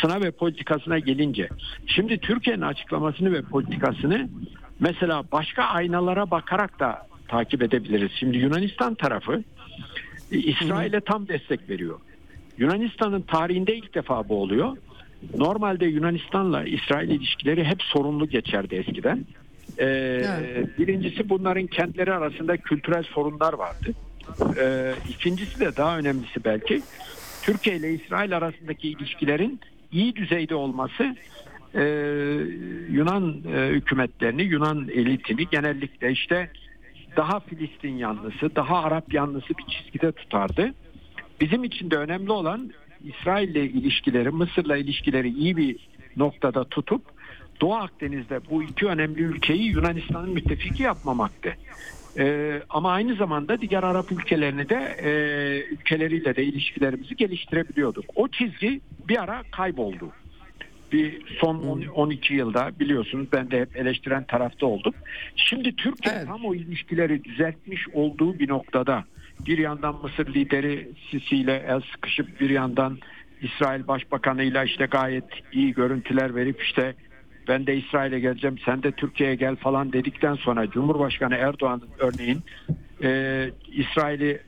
[0.00, 1.48] sınav ve politikasına gelince
[1.86, 4.28] şimdi Türkiye'nin açıklamasını ve politikasını
[4.80, 8.10] mesela başka aynalara bakarak da takip edebiliriz.
[8.18, 9.44] Şimdi Yunanistan tarafı
[10.32, 12.00] e, İsrail'e tam destek veriyor.
[12.58, 14.76] Yunanistan'ın tarihinde ilk defa bu oluyor.
[15.36, 19.24] Normalde Yunanistan'la İsrail ilişkileri hep sorunlu geçerdi eskiden.
[19.78, 20.78] Ee, evet.
[20.78, 23.94] Birincisi bunların kentleri arasında kültürel sorunlar vardı.
[24.58, 26.82] Ee, ikincisi de daha önemlisi belki
[27.42, 29.60] Türkiye ile İsrail arasındaki ilişkilerin
[29.92, 31.16] iyi düzeyde olması
[31.74, 31.82] e,
[32.90, 36.50] Yunan e, hükümetlerini, Yunan elitini genellikle işte
[37.16, 40.74] daha Filistin yanlısı, daha Arap yanlısı bir çizgide tutardı.
[41.40, 42.70] Bizim için de önemli olan
[43.04, 45.76] İsrail ile ilişkileri, Mısır'la ilişkileri iyi bir
[46.16, 47.02] noktada tutup
[47.60, 51.56] Doğu Akdeniz'de bu iki önemli ülkeyi Yunanistan'ın müttefiki yapmamaktı.
[52.20, 55.10] Ee, ama aynı zamanda diğer Arap ülkelerini de e,
[55.74, 58.04] ülkeleriyle de ilişkilerimizi geliştirebiliyorduk.
[58.14, 60.10] O çizgi bir ara kayboldu.
[60.92, 64.94] Bir son 10, 12 yılda biliyorsunuz ben de hep eleştiren tarafta oldum.
[65.36, 66.26] Şimdi Türkiye evet.
[66.26, 69.04] tam o ilişkileri düzeltmiş olduğu bir noktada
[69.46, 72.98] bir yandan Mısır lideri Sisi ile el sıkışıp bir yandan
[73.42, 76.94] İsrail Başbakanı ile işte gayet iyi görüntüler verip işte
[77.50, 82.40] ben de İsrail'e geleceğim sen de Türkiye'ye gel falan dedikten sonra Cumhurbaşkanı Erdoğan'ın örneğin
[83.02, 84.40] e, İsrail'i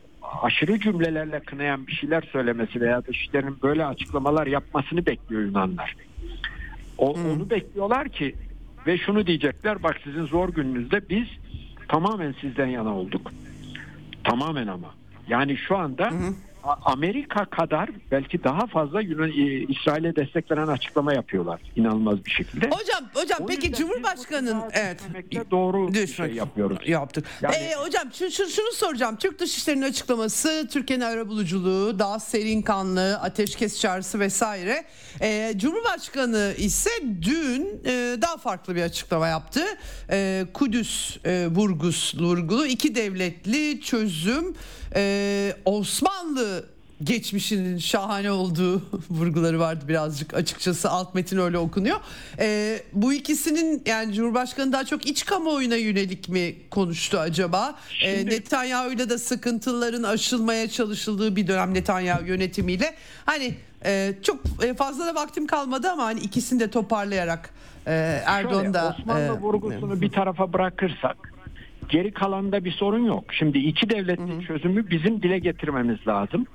[0.42, 5.96] aşırı cümlelerle kınayan bir şeyler söylemesi veya dışişlerinin böyle açıklamalar yapmasını bekliyor Yunanlar.
[6.98, 7.30] O, hmm.
[7.30, 8.34] Onu bekliyorlar ki
[8.86, 11.26] ve şunu diyecekler bak sizin zor gününüzde biz
[11.88, 13.32] tamamen sizden yana olduk.
[14.24, 14.94] Tamamen ama.
[15.28, 16.34] Yani şu anda hı hı.
[16.64, 19.32] Amerika kadar belki daha fazla Yunan, e,
[19.68, 22.66] İsrail'e destek veren açıklama yapıyorlar inanılmaz bir şekilde.
[22.66, 25.00] Hocam hocam o peki Cumhurbaşkanı'nın evet
[25.50, 26.78] doğru bir şey yapıyoruz.
[26.88, 27.26] Yaptık.
[27.42, 29.16] Yani, ee, hocam şu, şu, şunu soracağım.
[29.16, 34.84] Türk Dışişleri'nin açıklaması Türkiye'nin arabuluculuğu, daha serin kanlı, ateşkes çağrısı vesaire.
[35.20, 36.90] Ee, Cumhurbaşkanı ise
[37.22, 39.60] dün e, daha farklı bir açıklama yaptı.
[40.10, 44.54] E, Kudüs e, vurgus, vurgulu iki devletli çözüm
[44.96, 46.51] e, Osmanlı
[47.04, 51.96] geçmişinin şahane olduğu vurguları vardı birazcık açıkçası alt metin öyle okunuyor.
[52.38, 57.74] Ee, bu ikisinin yani Cumhurbaşkanı daha çok iç kamuoyuna yönelik mi konuştu acaba?
[58.04, 58.34] Ee, Şimdi...
[58.34, 62.94] Ee, Netanyahu'yla da sıkıntıların aşılmaya çalışıldığı bir dönem Netanyahu yönetimiyle.
[63.26, 63.54] Hani
[63.84, 67.50] e, çok e, fazla da vaktim kalmadı ama hani ikisini de toparlayarak
[67.86, 68.96] e, Erdoğan da...
[68.98, 71.32] Osmanlı e, vurgusunu e, bir tarafa bırakırsak
[71.88, 73.24] Geri kalanda bir sorun yok.
[73.34, 76.46] Şimdi iki devletli çözümü bizim dile getirmemiz lazım.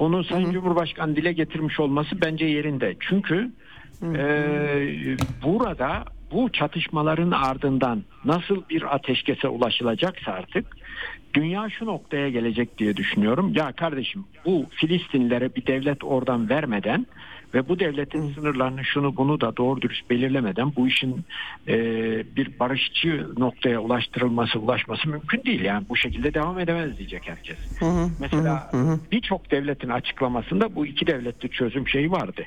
[0.00, 0.52] Bunu Sayın hı hı.
[0.52, 2.96] Cumhurbaşkanı dile getirmiş olması bence yerinde.
[3.00, 3.50] Çünkü.
[4.02, 10.66] E, burada bu çatışmaların ardından nasıl bir ateşkese ulaşılacaksa artık
[11.34, 13.52] dünya şu noktaya gelecek diye düşünüyorum.
[13.54, 17.06] Ya kardeşim bu Filistinlere bir devlet oradan vermeden
[17.54, 21.24] ve bu devletin sınırlarını şunu bunu da doğru dürüst belirlemeden bu işin
[21.68, 21.76] e,
[22.36, 25.60] bir barışçı noktaya ulaştırılması ulaşması mümkün değil.
[25.60, 27.56] Yani bu şekilde devam edemez diyecek herkes.
[27.78, 28.70] Hı hı, Mesela
[29.12, 32.42] birçok devletin açıklamasında bu iki devletli çözüm şeyi vardı.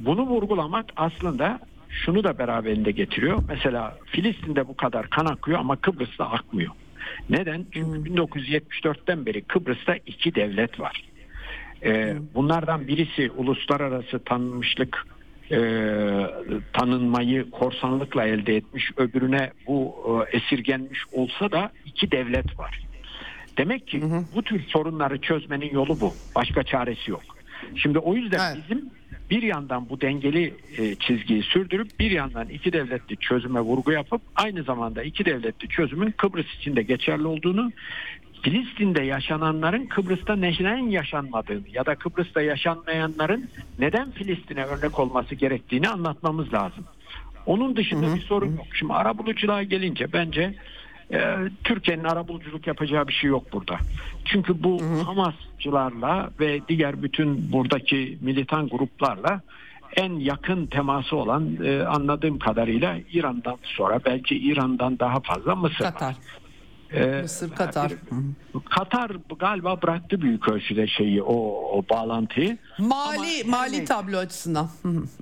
[0.00, 3.42] Bunu vurgulamak aslında şunu da beraberinde getiriyor.
[3.48, 6.72] Mesela Filistin'de bu kadar kan akıyor ama Kıbrıs'ta akmıyor.
[7.30, 7.66] Neden?
[7.72, 11.04] Çünkü 1974'ten beri Kıbrıs'ta iki devlet var.
[11.86, 15.06] Ee, bunlardan birisi uluslararası tanınmışlık
[15.50, 15.58] e,
[16.72, 19.94] tanınmayı korsanlıkla elde etmiş öbürüne bu
[20.32, 22.86] e, esirgenmiş olsa da iki devlet var.
[23.58, 24.24] Demek ki hı hı.
[24.34, 26.14] bu tür sorunları çözmenin yolu bu.
[26.34, 27.22] Başka çaresi yok.
[27.76, 28.64] Şimdi o yüzden evet.
[28.64, 28.90] bizim
[29.30, 34.62] bir yandan bu dengeli e, çizgiyi sürdürüp bir yandan iki devletli çözüme vurgu yapıp aynı
[34.62, 37.72] zamanda iki devletli çözümün Kıbrıs için de geçerli olduğunu
[38.42, 43.48] Filistin'de yaşananların Kıbrıs'ta neden yaşanmadığını ya da Kıbrıs'ta yaşanmayanların
[43.78, 46.84] neden Filistin'e örnek olması gerektiğini anlatmamız lazım.
[47.46, 48.14] Onun dışında hı hı.
[48.14, 48.66] bir sorun yok.
[48.72, 50.54] Şimdi arabuluculuğa gelince bence
[51.12, 53.78] e, Türkiye'nin arabuluculuk yapacağı bir şey yok burada.
[54.24, 55.00] Çünkü bu hı hı.
[55.00, 59.40] Hamasçılarla ve diğer bütün buradaki militan gruplarla
[59.96, 66.16] en yakın teması olan e, anladığım kadarıyla İran'dan sonra belki İran'dan daha fazla Mısır Katar.
[66.96, 67.92] Ee, Mısır, Katar.
[68.64, 71.34] Katar galiba bıraktı büyük ölçüde şeyi o,
[71.78, 72.58] o bağlantıyı.
[72.78, 74.70] Mali Ama mali yani, tablo açısından.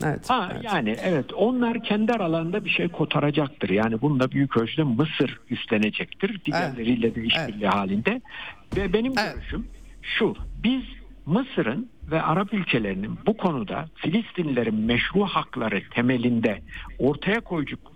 [0.05, 0.65] evet, ha, evet.
[0.65, 3.71] Yani evet onlar kendi aralarında bir şey kotaracaktır.
[3.71, 6.45] Yani bunu da büyük ölçüde Mısır üstlenecektir.
[6.45, 7.17] Diğerleriyle evet.
[7.17, 7.75] de işbirliği evet.
[7.75, 8.21] halinde.
[8.77, 9.35] Ve benim evet.
[9.35, 9.67] görüşüm
[10.03, 10.37] şu.
[10.65, 10.83] Biz
[11.27, 16.63] Mısır'ın ve Arap ülkelerinin bu konuda Filistinlilerin meşru hakları temelinde
[16.99, 17.41] ortaya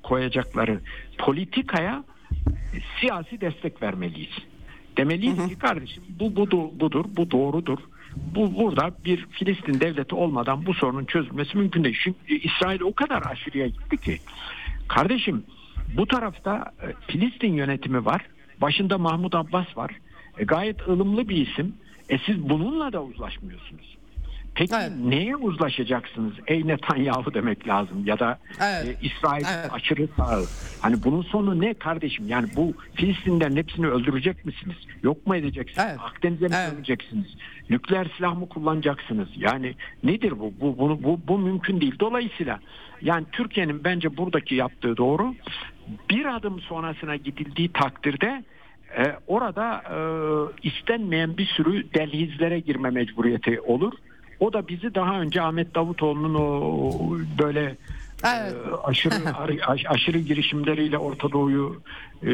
[0.02, 0.80] koyacakları
[1.18, 2.04] politikaya
[3.00, 4.38] siyasi destek vermeliyiz.
[4.96, 5.48] Demeliyiz hı hı.
[5.48, 7.78] ki kardeşim bu budur, budur, bu doğrudur.
[8.34, 11.98] Bu burada bir Filistin devleti olmadan bu sorunun çözülmesi mümkün değil.
[12.04, 14.18] Çünkü İsrail o kadar aşırıya gitti ki.
[14.88, 15.44] Kardeşim
[15.96, 18.22] bu tarafta e, Filistin yönetimi var.
[18.60, 19.90] Başında Mahmut Abbas var.
[20.38, 21.74] E, gayet ılımlı bir isim.
[22.08, 23.97] E siz bununla da uzlaşmıyorsunuz.
[24.58, 24.92] Peki evet.
[25.04, 26.32] neye uzlaşacaksınız?
[26.46, 28.96] Ey Netanyahu demek lazım ya da evet.
[29.02, 29.72] e, İsrail evet.
[29.72, 30.40] aşırı sağ.
[30.82, 32.28] Hani bunun sonu ne kardeşim?
[32.28, 34.76] Yani bu Filistinlerin hepsini öldürecek misiniz?
[35.02, 35.86] Yok mu edeceksiniz?
[35.90, 36.00] Evet.
[36.00, 36.72] Akdeniz'e mi evet.
[36.72, 37.26] döneceksiniz?
[37.70, 39.28] Nükleer silah mı kullanacaksınız?
[39.36, 39.74] Yani
[40.04, 40.52] nedir bu?
[40.60, 41.94] Bu, bu, bu, bu mümkün değil.
[42.00, 42.60] Dolayısıyla
[43.02, 45.34] yani Türkiye'nin bence buradaki yaptığı doğru.
[46.10, 48.44] Bir adım sonrasına gidildiği takdirde
[48.98, 49.98] e, orada e,
[50.68, 53.92] istenmeyen bir sürü delhizlere girme mecburiyeti olur.
[54.40, 56.92] O da bizi daha önce Ahmet Davutoğlu'nun o
[57.38, 57.76] böyle
[58.24, 58.54] e, Evet.
[58.84, 59.14] aşırı
[59.88, 61.82] aşırı girişimleriyle Orta Doğu'yu
[62.22, 62.30] e,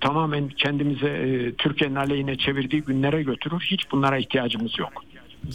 [0.00, 3.66] tamamen kendimize e, Türkiye'nin aleyhine çevirdiği günlere götürür.
[3.70, 4.92] Hiç bunlara ihtiyacımız yok.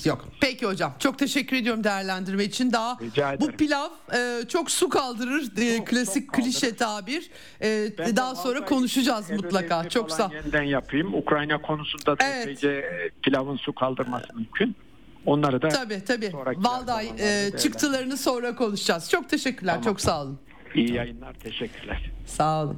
[0.06, 0.26] Yok.
[0.40, 0.94] Peki hocam.
[1.00, 2.72] Çok teşekkür ediyorum değerlendirme için.
[2.72, 2.98] Daha
[3.40, 5.58] bu pilav e, çok su kaldırır.
[5.58, 7.30] E, çok, klasik çok klişe tabir.
[7.62, 9.90] E, ben daha sonra konuşacağız mutlaka.
[9.90, 10.32] Çok sağ.
[10.34, 11.14] Yeniden yapayım.
[11.14, 12.64] Ukrayna konusunda da evet.
[13.22, 14.76] pilavın su kaldırması mümkün.
[15.26, 16.32] Onları da tabii tabii.
[16.58, 19.10] Valday e, çıktılarını sonra konuşacağız.
[19.10, 19.74] Çok teşekkürler.
[19.74, 19.84] Tamam.
[19.84, 20.40] Çok sağ olun.
[20.76, 21.34] İyi yayınlar.
[21.34, 22.12] Teşekkürler.
[22.28, 22.78] Sağ olun.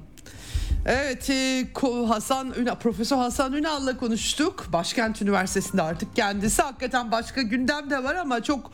[0.85, 1.67] Evet e,
[2.07, 4.65] Hasan Ünal, Profesör Hasan Ünal'la konuştuk.
[4.73, 6.61] Başkent Üniversitesi'nde artık kendisi.
[6.61, 8.71] Hakikaten başka gündem de var ama çok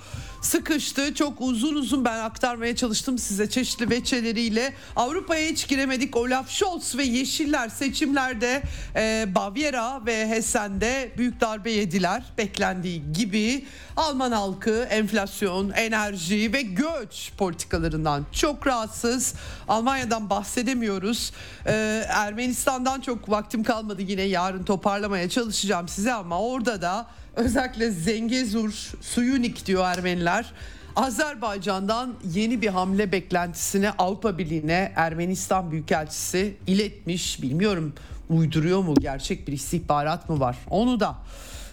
[0.47, 1.13] sıkıştı.
[1.13, 4.73] Çok uzun uzun ben aktarmaya çalıştım size çeşitli veçeleriyle.
[4.95, 6.15] Avrupa'ya hiç giremedik.
[6.15, 8.63] Olaf Scholz ve Yeşiller seçimlerde
[8.95, 12.23] e, Bavyera ve Hessen'de büyük darbe yediler.
[12.37, 13.65] Beklendiği gibi
[13.97, 19.33] Alman halkı enflasyon, enerji ve göç politikalarından çok rahatsız.
[19.67, 21.31] Almanya'dan bahsedemiyoruz.
[21.65, 27.07] E, Ermenistan'dan çok vaktim kalmadı yine yarın toparlamaya çalışacağım size ama orada da
[27.37, 30.53] özellikle Zengezur, Suyunik diyor Ermeniler.
[30.95, 37.41] Azerbaycan'dan yeni bir hamle beklentisini Avrupa Birliği'ne Ermenistan Büyükelçisi iletmiş.
[37.41, 37.93] Bilmiyorum
[38.29, 41.15] uyduruyor mu gerçek bir istihbarat mı var onu da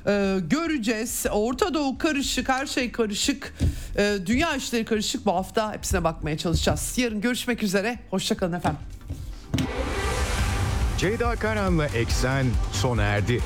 [0.07, 1.27] e, göreceğiz.
[1.33, 3.55] Orta Doğu karışık her şey karışık
[3.97, 6.99] e, dünya işleri karışık bu hafta hepsine bakmaya çalışacağız.
[6.99, 8.81] Yarın görüşmek üzere hoşçakalın efendim.
[10.99, 13.41] Ceyda Karan'la Eksen sona erdi.